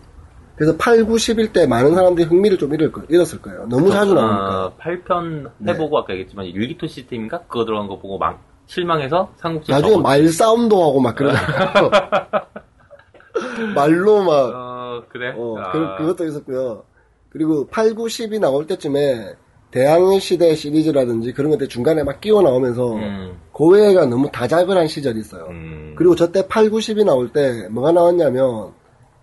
[0.57, 3.67] 그래서 8, 9, 10일 때 많은 사람들이 흥미를 좀 잃을 거, 잃었을 거예요.
[3.69, 4.67] 너무 자주 나오니까.
[4.67, 7.41] 어, 8편 해보고 아까 얘기했지만 일기토 시스템인가?
[7.49, 11.91] 그거 들어간 거 보고 막 실망해서 삼국지 나중에 접었- 말싸움도 하고 막 그러잖아요.
[13.75, 15.33] 말로 막, 어, 그래?
[15.37, 16.85] 어, 아, 그, 그것도 있었고요.
[17.31, 19.35] 그리고 8, 9, 10이 나올 때쯤에
[19.73, 25.47] 대항시대 시리즈라든지 그런 것들 중간에 막 끼워 나오면서 음, 고해가 너무 다작을 한 시절이 있어요.
[25.49, 28.73] 음, 그리고 저때 8, 9, 10이 나올 때 뭐가 나왔냐면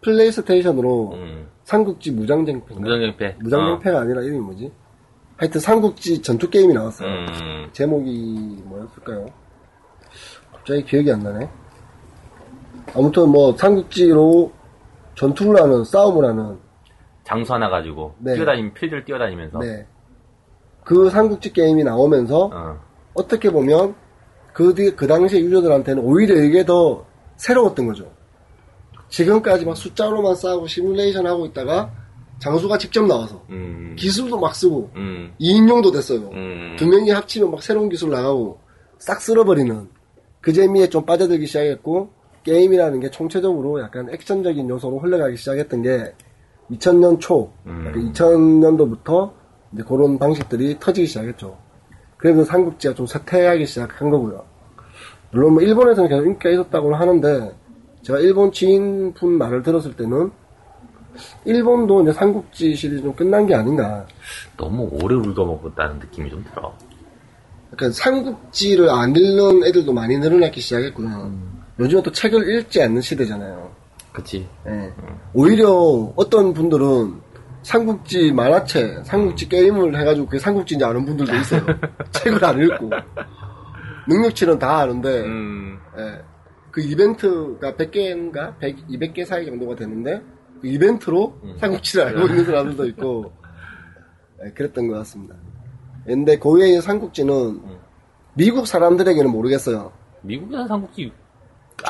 [0.01, 2.73] 플레이스테이션으로 음, 삼국지 무장쟁패.
[2.73, 3.35] 무장쟁패.
[3.41, 4.71] 무장쟁패가 아니라 이름이 뭐지?
[5.37, 7.07] 하여튼 삼국지 전투 게임이 나왔어요.
[7.07, 9.27] 음, 제목이 뭐였을까요?
[10.51, 11.47] 갑자기 기억이 안 나네.
[12.95, 14.51] 아무튼 뭐 삼국지로
[15.13, 16.57] 전투를 하는 싸움을 하는
[17.23, 18.33] 장수 하나 가지고 네.
[18.33, 19.59] 뛰어다니면 필드를 뛰어다니면서.
[19.59, 19.85] 네.
[20.89, 22.79] 그 삼국지 게임이 나오면서 어,
[23.13, 23.93] 어떻게 보면
[24.53, 27.05] 그, 뒤- 그 당시에 유저들한테는 오히려 이게 더
[27.37, 28.11] 새로웠던 거죠.
[29.09, 31.91] 지금까지 막 숫자로만 싸우고 시뮬레이션 하고 있다가
[32.39, 36.27] 장수가 직접 나와서 음, 기술도 막 쓰고 음, 2인용도 됐어요.
[36.33, 38.57] 음, 두 명이 합치면 막 새로운 기술 나가고
[38.97, 39.87] 싹 쓸어버리는
[40.41, 42.09] 그 재미에 좀 빠져들기 시작했고
[42.45, 46.15] 게임이라는 게 총체적으로 약간 액션적인 요소로 흘러가기 시작했던 게
[46.71, 48.11] 2000년 초, 음.
[48.11, 49.37] 2000년도부터
[49.73, 51.57] 이제 그런 방식들이 터지기 시작했죠.
[52.17, 54.43] 그래서 삼국지가 좀 쇠퇴하기 시작한 거고요.
[55.31, 57.51] 물론 뭐 일본에서는 계속 인기가 있었다고 하는데
[58.01, 60.31] 제가 일본 지인분 말을 들었을 때는
[61.45, 64.05] 일본도 이제 삼국지 시리즈 좀 끝난 게 아닌가.
[64.57, 66.73] 너무 오래 울거먹었다는 느낌이 좀 들어.
[67.71, 71.31] 약간 삼국지를 안 읽는 애들도 많이 늘어나기 시작했고요.
[71.79, 73.71] 요즘은 또 책을 읽지 않는 시대잖아요.
[74.11, 74.47] 그치.
[74.67, 74.91] 예.
[75.33, 77.28] 오히려 어떤 분들은
[77.63, 81.65] 삼국지 만화책, 삼국지 게임을 해가지고 그게 삼국지인지 아는 분들도 있어요.
[82.11, 82.89] 책을 안 읽고.
[84.07, 86.21] 능력치는 다 아는데, 음, 예.
[86.71, 88.57] 그 이벤트가 100개인가?
[88.59, 90.21] 100, 200개 사이 정도가 되는데,
[90.61, 93.33] 그 이벤트로 삼국지를 알고 있는 사람들도 있고,
[94.43, 95.35] 예, 그랬던 것 같습니다.
[96.05, 97.59] 근데 고유의 삼국지는
[98.33, 99.91] 미국 사람들에게는 모르겠어요.
[100.21, 101.11] 미국에서 삼국지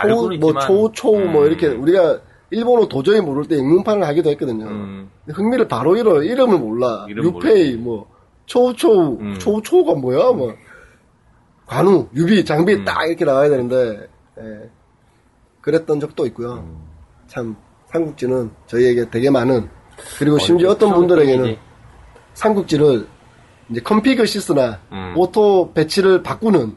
[0.02, 0.60] 초, 뭐.
[0.60, 2.22] 초, 초, 뭐 음, 이렇게 우리가
[2.52, 4.66] 일본어 도저히 모를 때 ing문판을 하기도 했거든요.
[4.66, 6.24] 음, 근데 흥미를 바로 잃어요.
[6.24, 7.06] 이름을 몰라.
[7.10, 8.08] 이름 유페이, 뭐,
[8.46, 9.36] 초우초우, 음.
[9.40, 10.54] 초우초우가 뭐야, 뭐.
[11.66, 12.86] 관우, 유비, 장비 음.
[12.86, 14.08] 딱 이렇게 나와야 되는데,
[14.40, 14.70] 예.
[15.62, 16.54] 그랬던 적도 있고요.
[16.54, 16.78] 음.
[17.28, 17.56] 참,
[17.92, 19.70] 삼국지는 저희에게 되게 많은,
[20.18, 21.58] 그리고 심지어 어, 어떤 추억 분들에게는.
[22.34, 23.08] 삼국지를
[23.70, 25.14] 이제 config sys나 음.
[25.16, 26.76] auto batch를 바꾸는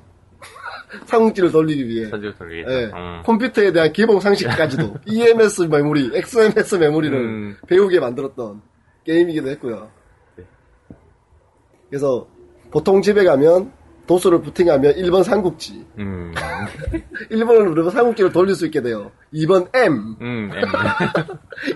[1.07, 2.73] 삼국지를 돌리기 위해 선지를 돌리겠다.
[2.73, 3.23] 예, 음.
[3.25, 7.57] 컴퓨터에 대한 기본 상식까지도 EMS 메모리, XMS 메모리를 음.
[7.67, 8.61] 배우게 만들었던
[9.05, 9.91] 게임이기도 했고요.
[10.37, 10.45] 네.
[11.91, 12.27] 그래서
[12.71, 13.73] 보통 집에 가면
[14.07, 16.35] 도스를 부팅하면 1번 삼국지, 음,
[17.31, 19.13] 1번을 누르면 삼국지를 돌릴 수 있게 돼요.
[19.33, 20.51] 2번 M, 음, 음.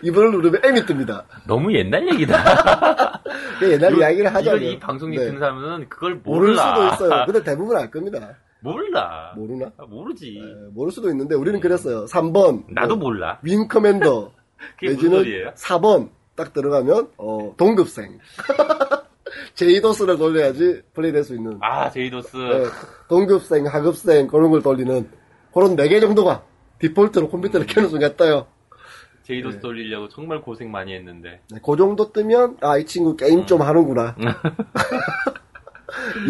[0.02, 1.22] 2번을 누르면 M이 뜹니다.
[1.46, 3.22] 너무 옛날 얘기다.
[3.62, 5.26] 옛날 이야기를 하자면 이걸 이 방송이 네.
[5.26, 6.74] 듣는 사람은 그걸 모를 몰라.
[6.74, 7.24] 수도 있어요.
[7.26, 8.34] 근데 대부분 알 겁니다.
[8.60, 9.32] 몰라.
[9.36, 9.70] 모르나?
[9.76, 10.36] 아, 모르지.
[10.40, 12.04] 예, 모를 수도 있는데 우리는 그랬어요.
[12.06, 13.38] 3번 나도 뭐, 몰라.
[13.42, 14.32] Wing Commander
[14.78, 15.50] 그게 무슨 내지는 소리예요?
[15.54, 18.18] 4번 딱 들어가면 어, 동급생
[19.54, 22.36] J-DOS를 돌려야지 플레이될 수 있는 아, J-DOS.
[22.36, 22.64] 예,
[23.08, 25.08] 동급생, 하급생 그런 걸 돌리는
[25.52, 26.42] 그런 4개 정도가
[26.78, 28.46] default로 컴퓨터를 켜는 순간 떠요.
[29.22, 31.40] J-DOS 돌리려고 정말 고생 많이 했는데.
[31.50, 34.14] 네, 그 정도 뜨면 아 이 친구 게임 좀 하는구나.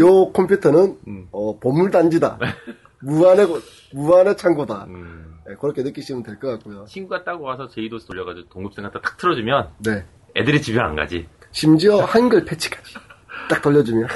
[0.00, 1.28] 요 컴퓨터는 음.
[1.32, 2.38] 어, 보물단지다.
[3.00, 3.60] 무한의 고-
[3.92, 4.84] 무한의 창고다.
[4.88, 5.38] 음.
[5.46, 6.84] 네, 그렇게 느끼시면 될 것 같고요.
[6.86, 10.04] 친구가 따고 와서 제이도스 돌려가지고 동급생 갖다 탁 틀어주면 네.
[10.36, 11.26] 애들이 집에 안 가지.
[11.52, 12.94] 심지어 한글 패치까지
[13.48, 14.08] 딱 돌려주면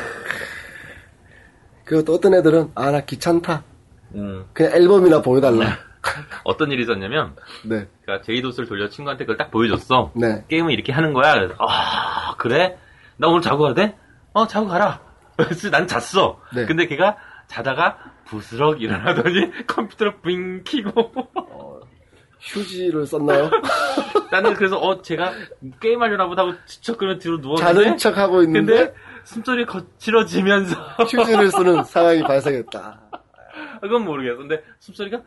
[1.84, 3.62] 그리고 또 어떤 애들은 아 나 귀찮다
[4.14, 4.44] 음.
[4.52, 5.78] 그냥 앨범이나 보여달라
[6.44, 10.12] 어떤 일이 있었냐면, 네 그러니까 제이도스를 돌려 친구한테 그걸 딱 보여줬어.
[10.14, 10.44] 네.
[10.48, 11.34] 게임을 이렇게 하는 거야.
[11.34, 12.78] 그래서 아 그래?
[13.18, 13.94] 나 오늘 자고 가도 돼?
[14.32, 15.00] 어 자고 가라.
[15.44, 16.40] 그래서 난 잤어.
[16.54, 16.66] 네.
[16.66, 17.16] 근데 걔가
[17.46, 21.12] 자다가 부스럭 일어나더니 컴퓨터를 빙 키고
[22.38, 23.50] 휴지를 썼나요?
[24.30, 25.32] 나는 그래서 어 제가
[25.80, 30.76] 게임하려나 보다 하고 추척거리며 뒤로 누웠는데 자는 척 하고 있는데 근데 숨소리 거칠어지면서
[31.10, 33.00] 휴지를 쓰는 상황이 발생했다
[33.82, 34.36] 그건 모르겠어.
[34.38, 35.20] 근데 숨소리가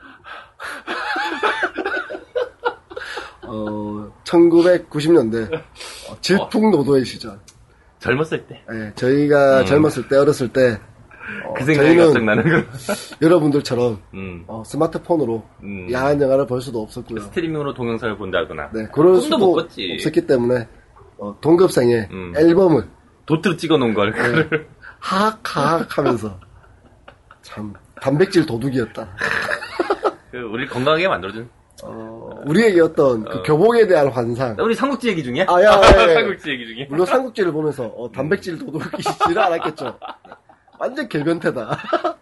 [3.44, 5.54] 어 1990년대
[6.10, 7.38] 어, 질풍노도의 시절
[8.04, 9.66] 젊었을 때그 예, 저희가 음.
[9.66, 10.78] 젊었을 때 어렸을 때
[11.48, 12.68] 어, 생각이 갑자기 나는 거.
[13.22, 14.44] 여러분들처럼 음.
[14.48, 15.88] 어, 스마트폰으로 음.
[15.92, 19.94] 야한 영화를 볼 수도 없었고요 스트리밍으로 동영상을 본다거나 네, 그럴 수도 못 꿨지.
[19.94, 20.68] 없었기 때문에
[21.18, 22.34] 어, 동급생의 음.
[22.36, 22.90] 앨범을
[23.26, 24.68] 도트로 찍어놓은 걸 그거를
[25.00, 26.38] 하악하악 하면서
[27.42, 29.16] 참 단백질 도둑이었다.
[30.32, 31.50] 그 우리 건강하게 만들어준.
[31.84, 32.13] 어,
[32.48, 33.44] 우리에게 어떤 그 어.
[33.44, 34.56] 교복에 대한 환상.
[34.60, 35.46] 우리 삼국지 얘기 중이야?
[35.48, 36.14] 아, 야, 야, 야.
[36.14, 36.88] 삼국지 얘기 중에.
[36.90, 39.98] 물론 삼국지를 보면서 어, 단백질 도둑이지는 않았겠죠.
[40.80, 41.78] 완전 개변태다.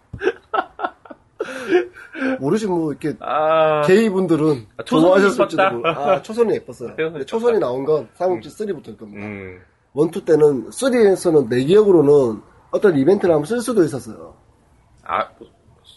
[2.38, 5.70] 모르시 뭐 이렇게 아, 게이 분들은 아, 초선이 좋아하셨을지도.
[5.70, 6.94] 모르- 아 초선이 예뻤어요.
[6.96, 9.26] 근데 초선이 나온 건 삼국지 3부터일 겁니다.
[9.26, 9.60] 음,
[9.92, 14.34] 원투 때는 3에서는 내 기억으로는 어떤 이벤트를 하면 쓸 수도 있었어요.
[15.04, 15.46] 아, 쓸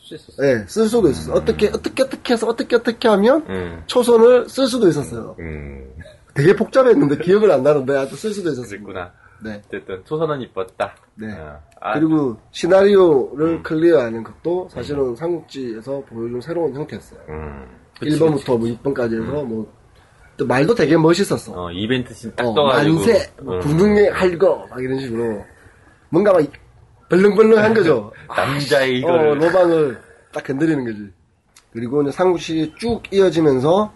[0.05, 0.43] 수 있었어.
[0.43, 1.35] 예, 쓸 수도 있었어요.
[1.35, 5.35] 어떻게 어떻게 어떻게 해서 어떻게 어떻게 하면 음, 초선을 쓸 수도 있었어요.
[5.39, 5.85] 음,
[6.33, 8.85] 되게 복잡했는데 기억을 안 나는데 아주 쓸 수도 있었습니다.
[8.85, 9.11] 그랬구나.
[9.43, 9.61] 네.
[9.67, 10.95] 어쨌든 초선은 이뻤다.
[11.15, 11.33] 네.
[11.33, 17.19] 어, 아, 그리고 시나리오를 클리어하는 것도 사실은 삼국지에서 보여준 새로운 형태였어요.
[17.29, 17.67] 음,
[17.99, 19.71] 그치, 1번부터 뭐 6번까지 해서 뭐,
[20.37, 21.53] 또 말도 되게 멋있었어.
[21.55, 22.95] 어, 이벤트 씬딱 어, 떠가지고.
[22.95, 23.59] 만세, 뭐 음.
[23.61, 25.45] 군중의 할거, 막 이런 식으로.
[26.09, 26.41] 뭔가 막
[27.09, 28.11] 벌렁벌렁한 거죠.
[28.27, 29.39] 남자의 어, 이걸.
[29.41, 30.01] 로망을
[30.33, 31.11] 딱 건드리는 거지.
[31.71, 33.91] 그리고 이제 삼국시 쭉 이어지면서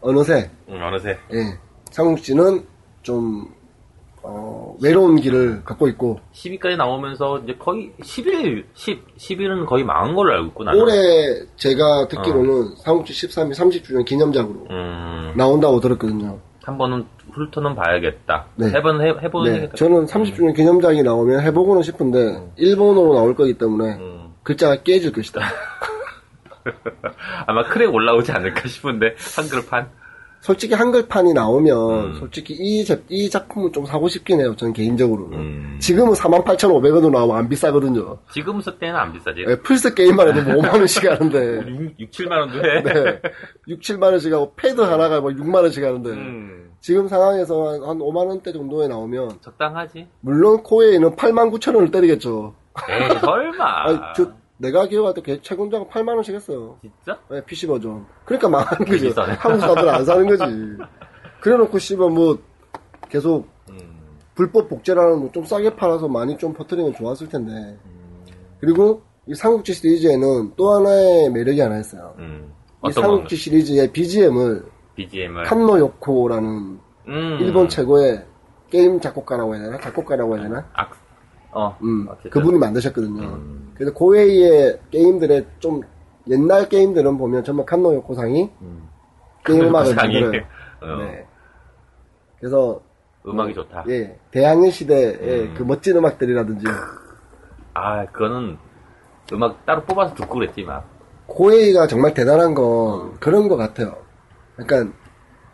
[0.00, 1.18] 어느새 음, 어느새.
[1.32, 1.58] 예,
[1.90, 2.64] 삼국지는
[3.02, 3.46] 좀
[4.22, 10.32] 어, 외로운 길을 갖고 있고 10위까지 나오면서 이제 거의 11, 10, 11은 거의 망한 걸로
[10.34, 10.80] 알고 있고 나는.
[10.80, 10.94] 올해
[11.56, 16.38] 제가 듣기로는 삼국지 13일 30주년 기념작으로 음, 나온다고 들었거든요.
[16.66, 18.46] 한 번은 훑어는 봐야겠다.
[18.56, 18.72] 네.
[18.72, 23.94] 해본, 해, 해보는 네, 게 저는 30주년 기념작이 나오면 해보고는 싶은데 일본어로 나올 거기 때문에
[23.94, 24.34] 음.
[24.42, 25.42] 글자가 깨질 것이다.
[27.46, 29.88] 아마 crack 올라오지 않을까 싶은데, 한글판.
[30.40, 32.14] 솔직히 한글판이 나오면 음.
[32.20, 34.54] 솔직히 이, 제- 이 작품은 좀 사고 싶긴 해요.
[34.56, 35.38] 저는 개인적으로는.
[35.38, 35.78] 음.
[35.80, 38.18] 지금은 48,500원으로 나오면 안 비싸거든요.
[38.30, 39.44] 지금 시대는 안 비싸지.
[39.48, 42.82] 예, 플스 게임만 해도 뭐 5만원씩 하는데 6, 6, 7만원도 해.
[42.82, 43.20] 네.
[43.68, 48.86] 6, 7만원씩 하고 패드 하나가 뭐 6만원씩 하는데 음, 지금 상황에서 한, 한 5만원대 정도에
[48.86, 50.06] 나오면 적당하지.
[50.20, 52.54] 물론 코에이는 8만 9천원을 때리겠죠.
[52.88, 53.84] 에이, 설마.
[53.88, 56.78] 아니, 저, 내가 기억할 때 걔 최근작은 8만 원씩 했어요.
[56.80, 57.18] 진짜?
[57.30, 58.06] 네, PC 버전.
[58.24, 58.48] 그러니까
[58.86, 59.08] 거죠.
[59.08, 59.32] 비싸네.
[59.34, 60.42] 한국 사람들은 안 사는 거지.
[61.40, 62.38] 그래 놓고 씨발 뭐
[63.08, 67.78] 계속 음, 불법 복제라는 거 좀 싸게 팔아서 많이 좀 퍼뜨리면 좋았을 텐데.
[68.60, 72.14] 그리고 이 삼국지 시리즈에는 또 하나의 매력이 하나 있어요.
[72.18, 72.52] 음.
[72.80, 72.92] 이?
[72.92, 75.44] 삼국지 시리즈의 BGM을 BGM을.
[75.44, 76.78] 칸노 요코라는
[77.08, 77.38] 음.
[77.40, 78.24] 일본 최고의
[78.70, 79.78] 게임 작곡가라고 해야 되나?
[79.80, 80.66] 작곡가라고 해야 되나?
[80.72, 80.96] 악,
[81.52, 81.76] 어.
[81.82, 82.30] 음, 어쨌든.
[82.30, 83.65] 그분이 만드셨거든요.
[83.76, 83.78] 음.
[83.78, 85.82] 그래서 고웨이의 게임들의 좀
[86.28, 88.88] 옛날 게임들은 보면 정말 칸노 요코상이 음.
[89.44, 89.94] 게임 음악을.
[89.94, 90.42] 만들어요.
[90.82, 91.26] 어, 네.
[92.40, 92.80] 그래서
[93.26, 93.84] 음악이 좋다.
[93.88, 95.54] 예 대항해 시대의 음.
[95.56, 96.66] 그 멋진 음악들이라든지
[97.74, 98.56] 아, 그거는
[99.32, 100.88] 음악 따로 뽑아서 듣고 그랬지, 막.
[101.26, 103.96] 고웨이가 정말 대단한 건 그런 것 같아요.
[104.56, 104.96] 그러니까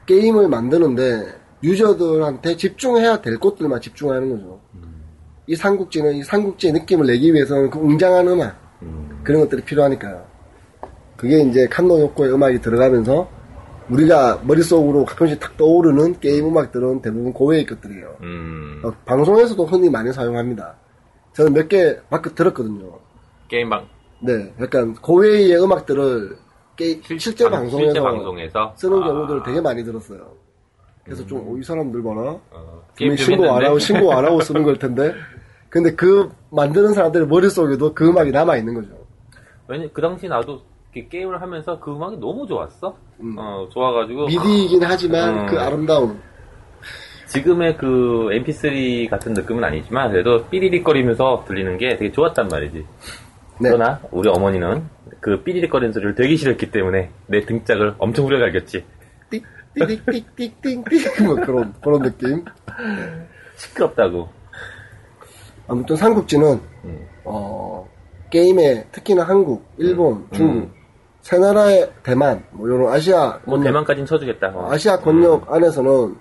[0.06, 4.60] 게임을 만드는데 유저들한테 집중해야 될 것들만 집중하는 거죠.
[5.52, 9.20] 이 삼국지는 이 삼국지의 느낌을 내기 위해서는 그 웅장한 음악 음.
[9.22, 10.24] 그런 것들이 필요하니까요.
[11.18, 13.28] 그게 이제 칸노 요코의 음악이 들어가면서
[13.90, 18.16] 우리가 머릿속으로 가끔씩 탁 떠오르는 게임 음악들은 대부분 고웨이 것들이에요.
[18.22, 18.80] 음.
[18.82, 20.74] 어, 방송에서도 흔히 많이 사용합니다.
[21.34, 22.98] 저는 몇 개 밖에 들었거든요.
[23.48, 23.86] 게임방.
[24.22, 26.34] 네, 약간 고웨이의 음악들을
[26.76, 29.06] 게, 실제 방- 방송에서 실제 방송에서 쓰는 아.
[29.06, 30.32] 경우들을 되게 많이 들었어요.
[31.04, 32.38] 그래서 좀, 어, 이 사람들 봐라.
[32.52, 33.66] 어, 분명히 좀 신고 안 했는데.
[33.66, 35.12] 하고, 신고 안 하고 쓰는 걸 텐데.
[35.72, 38.88] 근데 그, 만드는 사람들의 머릿속에도 그 음악이 남아 있는 거죠.
[39.66, 40.60] 왜냐 그 당시 나도
[40.92, 42.94] 게임을 하면서 그 음악이 너무 좋았어.
[43.20, 43.34] 음.
[43.38, 45.46] 어, 좋아가지고 미디이긴 하지만 음.
[45.46, 46.20] 그 아름다움.
[47.24, 52.76] 지금의 그 MP3 같은 느낌은 아니지만 그래도 삐리릭거리면서 들리는 게 되게 좋았단 말이지.
[53.60, 53.70] 네.
[53.70, 54.86] 그러나 우리 어머니는
[55.20, 58.84] 그 삐리릭거리는 소리를 되게 싫어했기 때문에 내 등짝을 엄청 후려갈겼지.
[59.30, 59.42] 띡,
[59.74, 61.24] 띠릭, 띡, 띡, 띵, 띡.
[61.24, 62.44] 뭐 그런, 그런 느낌.
[63.56, 64.41] 시끄럽다고.
[65.68, 67.06] 아무튼 삼국지는, 음.
[67.24, 67.88] 어,
[68.30, 70.72] 게임에 특히나 한국, 일본, 중국, 음.
[71.20, 74.52] 세 나라의 대만, 뭐 이런 아시아 뭐 권역, 대만까지는 쳐주겠다.
[74.54, 74.72] 어.
[74.72, 76.16] 아시아 권역 안에서는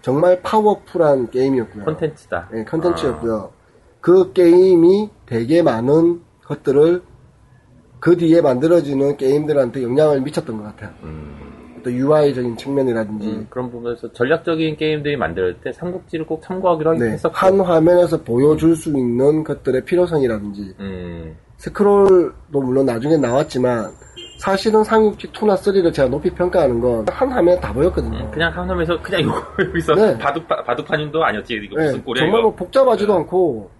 [0.00, 1.84] 정말 파워풀한 게임이었고요.
[1.84, 2.48] 콘텐츠다.
[2.52, 3.52] 네, 컨텐츠였고요.
[4.00, 7.02] 그 게임이 되게 많은 것들을
[8.00, 10.90] 그 뒤에 만들어지는 게임들한테 영향을 미쳤던 것 같아요.
[10.90, 11.47] 아, 음.
[11.88, 17.34] 또 UI적인 측면이라든지, 음, 그런 부분에서 전략적인 게임들이 만들 때 삼국지를 꼭 참고하기로 네, 했었고.
[17.34, 21.36] 한 화면에서 보여줄 수 있는 것들의 필요성이라든지, 음.
[21.56, 23.90] 스크롤도 물론 나중에 나왔지만,
[24.38, 28.30] 사실은 삼국지 2나 3를 제가 높이 평가하는 건 한 화면에 다 보였거든요.
[28.30, 30.16] 그냥 한 화면에서 그냥 이거 여기서 네.
[30.18, 32.42] 바둑 바둑판인도 아니었지 이거 네, 무슨 꼴이야 정말.
[32.42, 33.70] 뭐 복잡하지도 않고,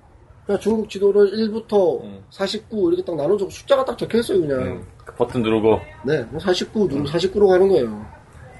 [0.48, 2.24] 그냥 중국 지도를 1부터 음.
[2.30, 4.60] 49 이렇게 딱 나눠주고 숫자가 딱 적혀 있어요, 그냥.
[4.60, 8.06] 음, 그 버튼 누르고 네, 뭐49 누르면 49로 가는 거예요.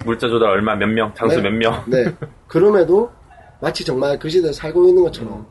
[0.05, 1.49] 물자 조달 얼마 몇 명, 장수 네.
[1.49, 1.82] 몇 명.
[1.86, 2.05] 네.
[2.47, 3.11] 그럼에도
[3.62, 5.47] 마치 정말 그 시대에 살고 있는 것처럼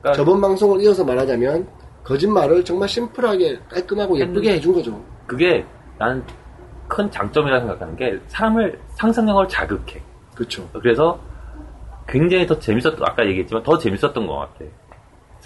[0.00, 1.68] 그러니까 저번 방송을 이어서 말하자면
[2.04, 5.04] 거짓말을 정말 심플하게 깔끔하고 예쁘게 해준 거죠.
[5.26, 5.62] 그게
[5.98, 6.24] 나는
[6.88, 10.00] 큰 장점이라 생각하는 게 사람을 상상력을 자극해.
[10.34, 10.66] 그렇죠.
[10.72, 11.20] 그래서
[12.08, 14.64] 굉장히 더 재밌었던 아까 얘기했지만 더 재밌었던 것 같아.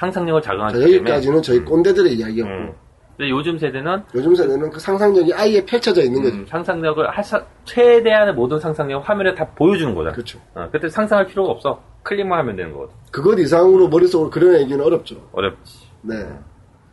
[0.01, 0.83] 상상력을 자극하기 자.
[0.83, 2.73] 여기까지는 저희 꼰대들의 이야기였고 음.
[3.19, 6.37] 근데 요즘 세대는 요즘 세대는 그 상상력이 아예 펼쳐져 있는 거죠.
[6.37, 10.15] 음, 상상력을 하사, 최대한의 모든 상상력을 화면에 다 보여주는 거잖아.
[10.15, 10.39] 그렇죠.
[10.55, 11.83] 어, 그때 상상할 필요가 없어.
[12.03, 12.95] 클릭만 하면 되는 거거든.
[13.13, 15.17] 그것 이상으로 머릿속으로 그려내기는 어렵죠.
[15.33, 15.87] 어렵지.
[16.01, 16.15] 네.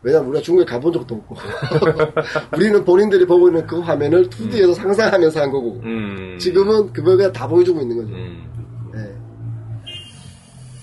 [0.02, 1.34] 왜냐면 우리가 중국에 가본 적도 없고.
[2.54, 5.80] 우리는 본인들이 보고 있는 그 화면을 2D에서 상상하면서 한 거고.
[5.82, 6.36] 음.
[6.38, 8.12] 지금은 그걸 그냥 다 보여주고 있는 거죠.
[8.12, 8.57] 음.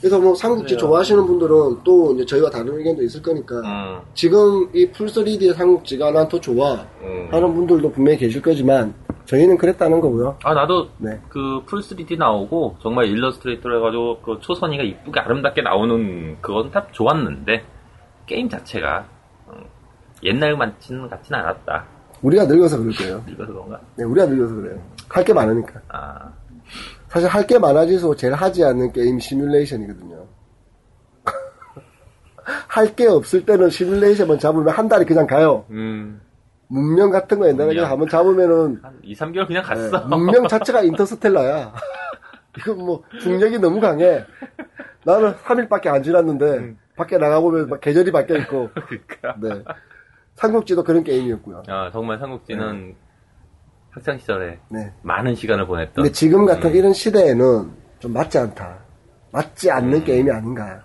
[0.06, 0.10] 네.
[0.10, 0.78] 그래서 뭐 삼국지.
[0.78, 4.00] 좋아하시는 분들은 또 이제 저희와 다른 의견도 있을 거니까 음.
[4.14, 7.28] 지금 이 풀 3D의 삼국지가 난 더 좋아 음.
[7.32, 8.94] 하는 분들도 분명히 계실 거지만
[9.26, 10.38] 저희는 그랬다는 거고요.
[10.44, 11.20] 아, 나도 네.
[11.30, 17.64] 그 full 3D 나오고 정말 일러스트레이터로 해가지고 그 초선이가 이쁘게 아름답게 나오는 그건 다 좋았는데
[18.28, 19.06] 게임 자체가
[19.50, 19.64] 음,
[20.24, 21.86] 옛날 만치는 같지는 않았다.
[22.22, 23.24] 우리가 늙어서 그럴 거예요.
[23.28, 23.80] 늙어서 그런가?
[23.98, 24.80] 네, 우리가 늙어서 그래요.
[25.10, 25.80] 할 게 많으니까.
[25.90, 26.32] 아,
[27.16, 30.28] 사실 할 게 많아질수록 제일 하지 않는 게임 시뮬레이션이거든요.
[32.68, 35.64] 할 게 없을 때는 시뮬레이션만 잡으면 한 달이 그냥 가요.
[35.70, 36.20] 음,
[36.68, 37.74] 문명 같은 거 옛날에.
[37.74, 40.06] 그냥 한번 잡으면은 한 2, 3개월 그냥 네, 갔어.
[40.10, 41.74] 문명 자체가 인터스텔라야.
[42.58, 44.26] 이건 뭐 중력이 너무 강해.
[45.06, 46.78] 나는 3일밖에 안 지났는데 음.
[46.98, 48.72] 밖에 나가보면 막 계절이 바뀌어 있고.
[48.74, 49.36] 그러니까.
[49.40, 49.64] 네.
[50.36, 51.64] 삼국지도 그런 게임이었고요.
[51.70, 52.94] 아, 정말 삼국지는
[53.96, 54.92] 학창 시절에 네.
[55.04, 55.94] 많은 시간을 보냈던.
[55.96, 56.76] 근데 지금 같은 음.
[56.76, 58.78] 이런 시대에는 좀 맞지 않다.
[59.32, 60.04] 맞지 않는 음.
[60.04, 60.84] 게임이 아닌가.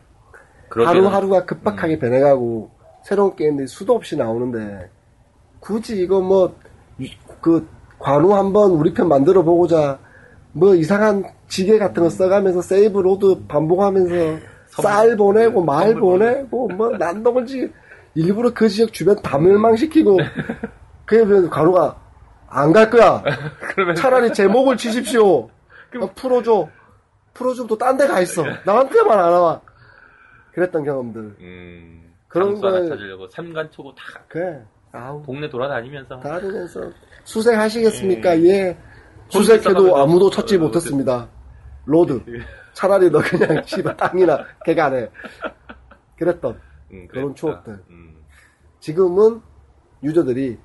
[0.70, 2.70] 그러기에는- 하루하루가 급박하게 변해가고
[3.04, 4.88] 새로운 게임들이 수도 없이 나오는데
[5.58, 6.54] 굳이 이거 뭐
[7.40, 7.66] 그
[7.98, 9.98] 관우 한번 우리 편 만들어 보고자
[10.52, 14.38] 뭐 이상한 지게 같은 거 써가면서 save load 반복하면서
[14.82, 17.72] 쌀 보내고 말 선물 보내고 뭐 난동을 지
[18.14, 20.18] 일부러 그 지역 주변 다 멸망시키고
[21.06, 21.96] 그러면 관우가
[22.51, 23.22] 안 갈 거야
[23.96, 25.48] 차라리 제 목을 치십시오
[26.01, 26.68] 어, 풀어줘
[27.34, 29.61] 풀어주면 또 딴 데 가 있어 나한테만 안 와
[30.53, 36.90] 그랬던 경험들 음, 그런 걸- 찾으려고 삼간초고 다 그래 아우 동네 돌아다니면서 다니면서
[37.24, 38.40] 수색하시겠습니까?
[38.42, 38.76] 예.
[39.28, 39.84] 수색해도 음.
[39.90, 41.28] 홀로 아무도 써가면서- 찾지 못했습니다.
[41.86, 42.20] 로드.
[42.72, 45.09] 차라리 너 그냥 씨발 땅이나 개가 안 해.
[46.18, 46.61] 그랬던.
[46.92, 47.34] 음, 그런.
[47.36, 47.78] 추억들.
[47.90, 48.16] 음.
[48.80, 49.40] 지금은
[50.03, 50.59] 유저들이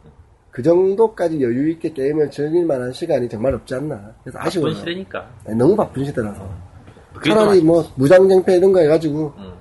[0.56, 4.14] 그 정도까지 여유 있게 게임을 즐길 만한 시간이 정말 없지 않나.
[4.24, 4.72] 그래서 아쉬워요.
[4.72, 5.30] 바쁜 시대니까.
[5.48, 6.50] 네, 너무 바쁜 시대라서.
[7.26, 9.52] 차라리 뭐 무장쟁패 이런 거 해가지고 음.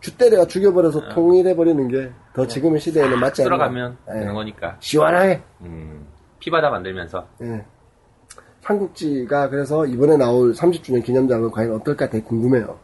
[0.00, 3.46] 주때려가 죽여버려서 통일해버리는 게 더 지금의 시대에는 맞지 않나.
[3.48, 4.20] 들어가면 예.
[4.20, 4.76] 되는 거니까.
[4.78, 5.42] 시원하게.
[5.62, 6.06] 음.
[6.38, 7.64] 피바다 만들면서 예.
[8.60, 12.78] 삼국지가 그래서 이번에 나올 30주년 기념작은 과연 어떨까 되게 궁금해요.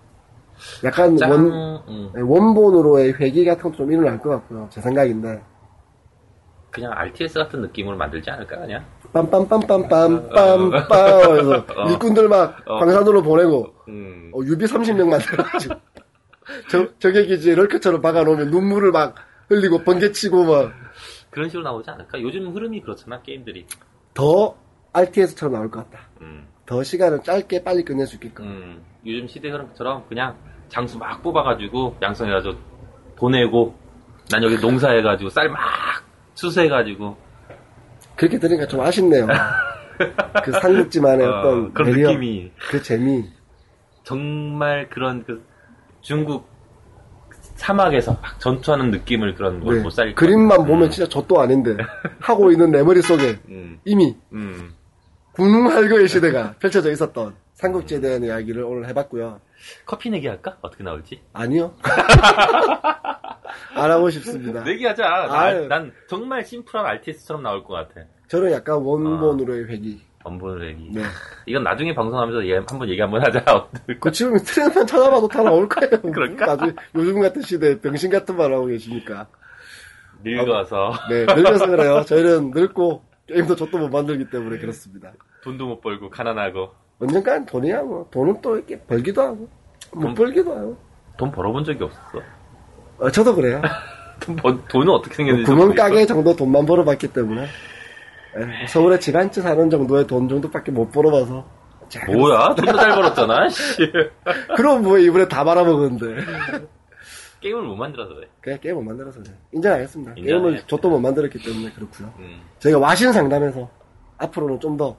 [0.83, 1.31] 약간 짱.
[1.31, 1.47] 원,
[1.87, 2.11] 음.
[2.17, 4.67] 예, 원본으로의 회기 같은 것도 좀 일어날 것 같고요.
[4.71, 5.41] 제 생각인데.
[6.77, 8.85] 그냥 RTS 같은 느낌으로 만들지 않을까 그냥.
[9.15, 11.89] 빰빰빰빰빰빰 해서 어.
[11.89, 12.81] 일꾼들 막 어.
[12.81, 14.31] 광산으로 보내고 음.
[14.35, 15.75] 어, 유비 30명 만들어가지고
[16.69, 19.15] 저, 적의 기지에 럴크처럼 박아놓으면 눈물을 막
[19.49, 20.73] 흘리고 번개치고 막
[21.31, 22.21] 그런 식으로 나오지 않을까?
[22.21, 23.65] 요즘 흐름이 그렇잖아 게임들이.
[24.13, 24.55] 더
[24.93, 26.09] RTS처럼 나올 것 같다.
[26.21, 26.47] 음.
[26.67, 28.45] 더 시간을 짧게 빨리 끝낼 수 있게끔.
[28.45, 28.83] 음.
[29.07, 30.37] 요즘 시대 흐름처럼 그냥
[30.69, 32.55] 장수 막 뽑아가지고 양성해가지고
[33.17, 33.75] 보내고
[34.31, 35.61] 난 여기 농사해가지고 쌀 막
[36.37, 37.17] 수수해가지고
[38.15, 39.27] 그렇게 들으니까 좀 아쉽네요.
[40.45, 43.25] 그 삼국지만의 어, 어, 떤 그런 느낌이 그 재미.
[44.05, 45.45] 정말 그런 그
[46.01, 46.49] 중국
[47.57, 49.83] 사막에서 막 전투하는 느낌을 그런 걸 네.
[49.83, 50.91] 못 살릴 그림만 것 보면.
[50.91, 51.77] 진짜 젖도 아닌데
[52.21, 54.75] 하고 있는 내 머릿속에 음, 이미 음,
[55.33, 59.41] 군웅할거의 시대가 펼쳐져 있었던 삼국지에 대한 이야기를 오늘 해봤고요.
[59.87, 60.59] 커피 내기 할까?
[60.61, 61.23] 어떻게 나올지?
[61.33, 61.75] 아니요.
[63.75, 64.63] 안 하고 싶습니다.
[64.63, 65.03] 내기하자.
[65.03, 65.67] 나- 아유.
[65.69, 68.07] 난 정말 심플한 RTS처럼 나올 것 같아.
[68.29, 70.01] 저는 약간 원본으로의 회기.
[70.25, 70.91] 원본을 내기.
[70.93, 71.03] 네.
[71.47, 73.45] 이건 나중에 방송하면서 얘 한번 얘기 한번 하자.
[74.01, 75.91] 그 지금 트레이만 찾아봐도 다 나올 거예요.
[76.03, 76.47] 그럴까?
[76.47, 79.27] 나중에 요즘 같은 시대에 병신 같은 말 하고 계시니까.
[80.25, 82.03] 늙어서 네, 늙어서 그래요.
[82.05, 85.13] 저희는 늙고 게임도 저도 못 만들기 때문에 그렇습니다.
[85.45, 88.09] 돈도 못 벌고 가난하고 언젠간 돈이야 뭐.
[88.11, 89.49] 돈은 또 이렇게 벌기도 하고
[89.93, 90.77] 못 돈- 벌기도 하고.
[91.19, 92.21] 돈 벌어본 적이 없었어.
[92.99, 93.61] 어, 저도 그래요.
[94.21, 97.43] 돈, 번- 돈은 어떻게 생겼는지 구멍가게 정도 돈만 벌어봤기 때문에
[98.39, 101.47] 예, 서울에 집한채 사는 정도의 돈 정도밖에 못 벌어봐서
[101.89, 102.55] 자, 뭐야?
[102.55, 103.49] 돈도 잘 벌었잖아.
[103.49, 103.91] 씨.
[104.57, 106.07] 그럼 뭐 이번에 다 말아먹었는데
[107.41, 108.27] 게임을 못 만들어서 그래.
[108.41, 110.15] 그냥 게임 못 만들어서 그래 인정하겠습니다.
[110.15, 112.41] 게임을 저도 못 만들었기 때문에 그렇고요 음.
[112.59, 113.69] 저희가 와신 상담에서
[114.19, 114.97] 앞으로는 좀 더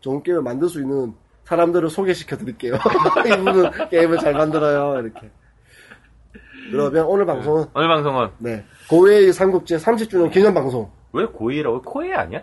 [0.00, 1.12] 좋은 게임을 만들 수 있는
[1.44, 2.74] 사람들을 소개시켜 드릴게요
[3.26, 5.28] 이분은 게임을 잘 만들어요 이렇게
[6.70, 12.42] 그러면 오늘 방송은 오늘 방송은 네 고웨이 삼국지 30주년 기념 방송 왜 고이라고 코에이 아니야?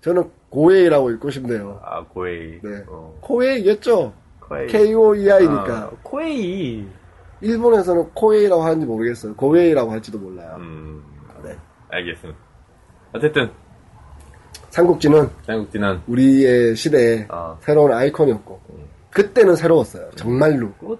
[0.00, 2.60] 저는 고웨이라고 읽고 싶네요 아 고이.
[2.62, 2.84] 네.
[2.88, 4.66] 어, 코웨이겠죠 코에이.
[4.68, 6.86] K-O-E-I니까 아, 코에이.
[7.40, 9.34] 일본에서는 코웨이라고 하는지 모르겠어요.
[9.36, 10.56] 고웨이라고 할지도 몰라요.
[10.58, 11.02] 음,
[11.42, 11.56] 네.
[11.90, 12.38] 알겠습니다.
[13.12, 13.50] 어쨌든,
[14.70, 18.60] 삼국지는 삼국지는, 우리의 시대에 어, 새로운 아이콘이었고
[19.10, 20.10] 그때는 새로웠어요.
[20.16, 20.72] 정말로.
[20.80, 20.98] 그거,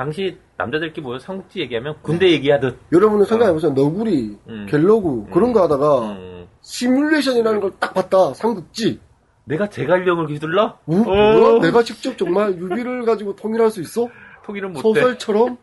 [0.00, 3.72] 당시 남자들끼리 모여 삼국지 얘기하면 군대 얘기하듯, 여러분들 생각해보세요.
[3.72, 4.66] 너구리, 음.
[4.66, 8.32] 갤러그 그런 거 하다가 음, 시뮬레이션이라는 걸 딱 봤다.
[8.32, 8.98] 삼국지.
[9.44, 10.78] 내가 제갈령을 휘둘러?
[10.86, 11.04] 우, 어.
[11.04, 11.60] 뭐야?
[11.60, 14.08] 내가 직접 정말 유비를 가지고 통일할 수 있어?
[14.46, 14.80] 통일은 못해.
[14.80, 15.58] 소설처럼?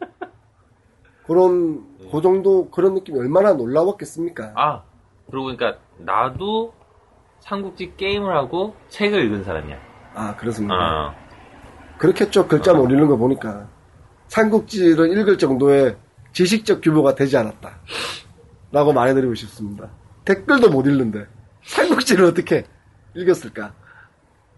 [1.25, 4.51] 그런, 그 정도, 그런 느낌이 얼마나 놀라웠겠습니까?
[4.55, 4.83] 아,
[5.31, 6.73] 그러고 보니까, 나도
[7.39, 9.77] 삼국지 게임을 하고 책을 읽은 사람이야.
[10.13, 10.75] 아, 그렇습니다.
[10.75, 11.15] 어.
[11.97, 12.47] 그렇겠죠.
[12.47, 13.67] 글자 못 읽는 거 보니까.
[14.28, 15.97] 삼국지를 읽을 정도의
[16.34, 17.80] 지식적 규모가 되지 않았다.
[18.71, 19.89] 라고 말해드리고 싶습니다.
[20.25, 21.25] 댓글도 못 읽는데.
[21.63, 22.65] 삼국지를 어떻게
[23.15, 23.73] 읽었을까?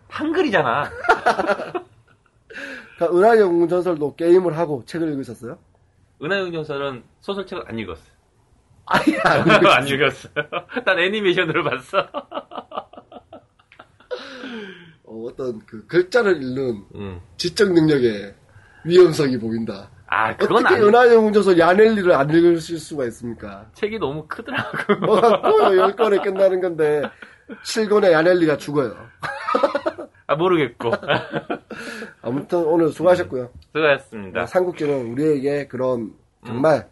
[0.08, 0.90] 한글이잖아.
[2.98, 5.58] 그러니까 은하영웅전설도 게임을 하고 책을 읽으셨어요?
[6.22, 8.02] 은하영 전설은 소설책을 안 읽었어.
[8.86, 10.34] 아니, 안 읽었어요.
[10.86, 12.00] 난 애니메이션으로 봤어.
[15.04, 17.22] 어, 어떤 그 글자를 읽는 음.
[17.38, 18.36] 지적 능력의
[18.86, 19.90] 위험성이 보인다.
[20.08, 23.68] 아, 그건 어떻게 아니 은하영웅전설 야넬리를 안 읽으실 수가 있습니까?
[23.74, 24.96] 책이 너무 크더라고.
[25.06, 27.04] 뭐갖고요 10권에 끝나는 건데
[27.64, 28.96] 7권에 야넬리가 죽어요.
[30.28, 30.92] 아, 모르겠고.
[32.22, 33.50] 아무튼 오늘 수고하셨고요.
[33.74, 34.46] 수고하셨습니다.
[34.48, 36.14] 삼국지는 우리에게 그런
[36.46, 36.88] 정말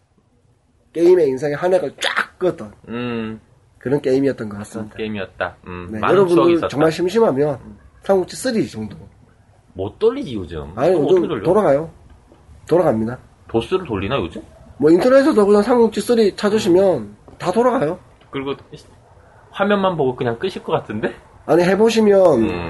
[0.94, 3.40] 게임의 인생의 한 획을 쫙 그었던 음,
[3.78, 4.96] 그런 게임이었던 것 같습니다.
[4.96, 5.58] 게임이었다.
[5.68, 6.68] 음, 네, 여러분들.
[6.70, 7.60] 정말 심심하면
[8.04, 8.98] 삼국지 3 정도.
[9.78, 10.72] 못 돌리지, 요즘.
[10.76, 11.44] 아니 요즘 돌려?
[11.44, 11.90] 돌아가요.
[12.68, 13.18] 돌아갑니다.
[13.48, 14.42] 도스를 돌리나, 요즘?
[14.78, 18.00] 뭐 인터넷에서 그냥 삼국지 3 찾으시면 다 돌아가요.
[18.32, 18.54] 그리고
[19.52, 21.14] 화면만 보고 그냥 끄실 것 같은데?
[21.46, 22.70] 아니 해보시면 음,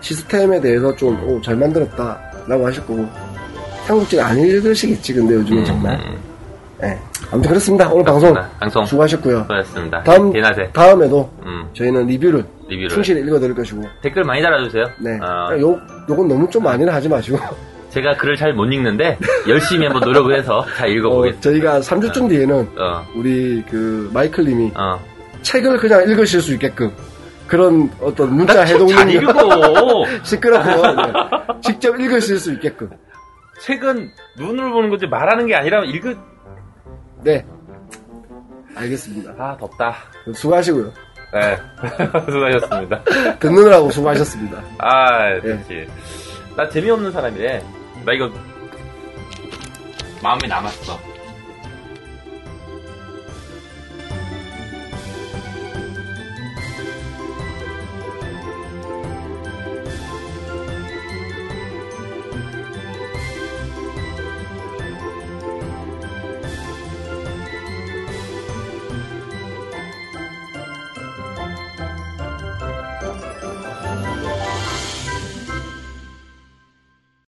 [0.00, 3.06] 시스템에 대해서 좀잘 만들었다 라고 하실 거고
[3.86, 6.18] 삼국지가 안 읽으시겠지 근데 요즘은 정말 음,
[6.84, 6.98] 예.
[7.32, 8.32] 아무튼 그렇습니다 오늘 방송.
[8.60, 10.02] 방송 수고하셨고요 수고하셨습니다.
[10.04, 10.70] 다음 대낮에.
[10.72, 12.88] 다음에도 음, 저희는 리뷰를 리뷰를.
[12.88, 14.84] 충실히 읽어드릴 것이고 댓글 많이 달아주세요.
[15.00, 15.54] 네 어,
[16.02, 17.38] 요 요건 너무 좀 많이는 하지 마시고
[17.90, 21.40] 제가 글을 잘 못 읽는데 열심히 한번 노력을 해서 잘 어, 읽어보겠습니다.
[21.42, 24.98] 저희가 3주쯤 뒤에는 어, 우리 그 마이클님이 어.
[25.42, 26.90] 책을 그냥 읽으실 수 있게끔
[27.46, 30.06] 그런 어떤 문자 능력 읽어.
[30.24, 31.12] 시끄럽고요 네.
[31.60, 32.88] 직접 읽으실 수 있게끔
[33.60, 36.16] 책은 눈으로 보는 거지 말하는 게 아니라 읽을.
[37.24, 37.44] 네
[38.74, 39.94] 알겠습니다 아 덥다.
[40.34, 40.92] 수고하시고요
[41.32, 41.56] 네,
[42.30, 43.02] 수고하셨습니다.
[43.38, 45.88] 듣느라고 수고하셨습니다 아, 그렇지.
[46.56, 47.62] 나 재미없는 사람이래.
[48.04, 48.30] 나 이거
[50.22, 51.11] 마음에 남았어.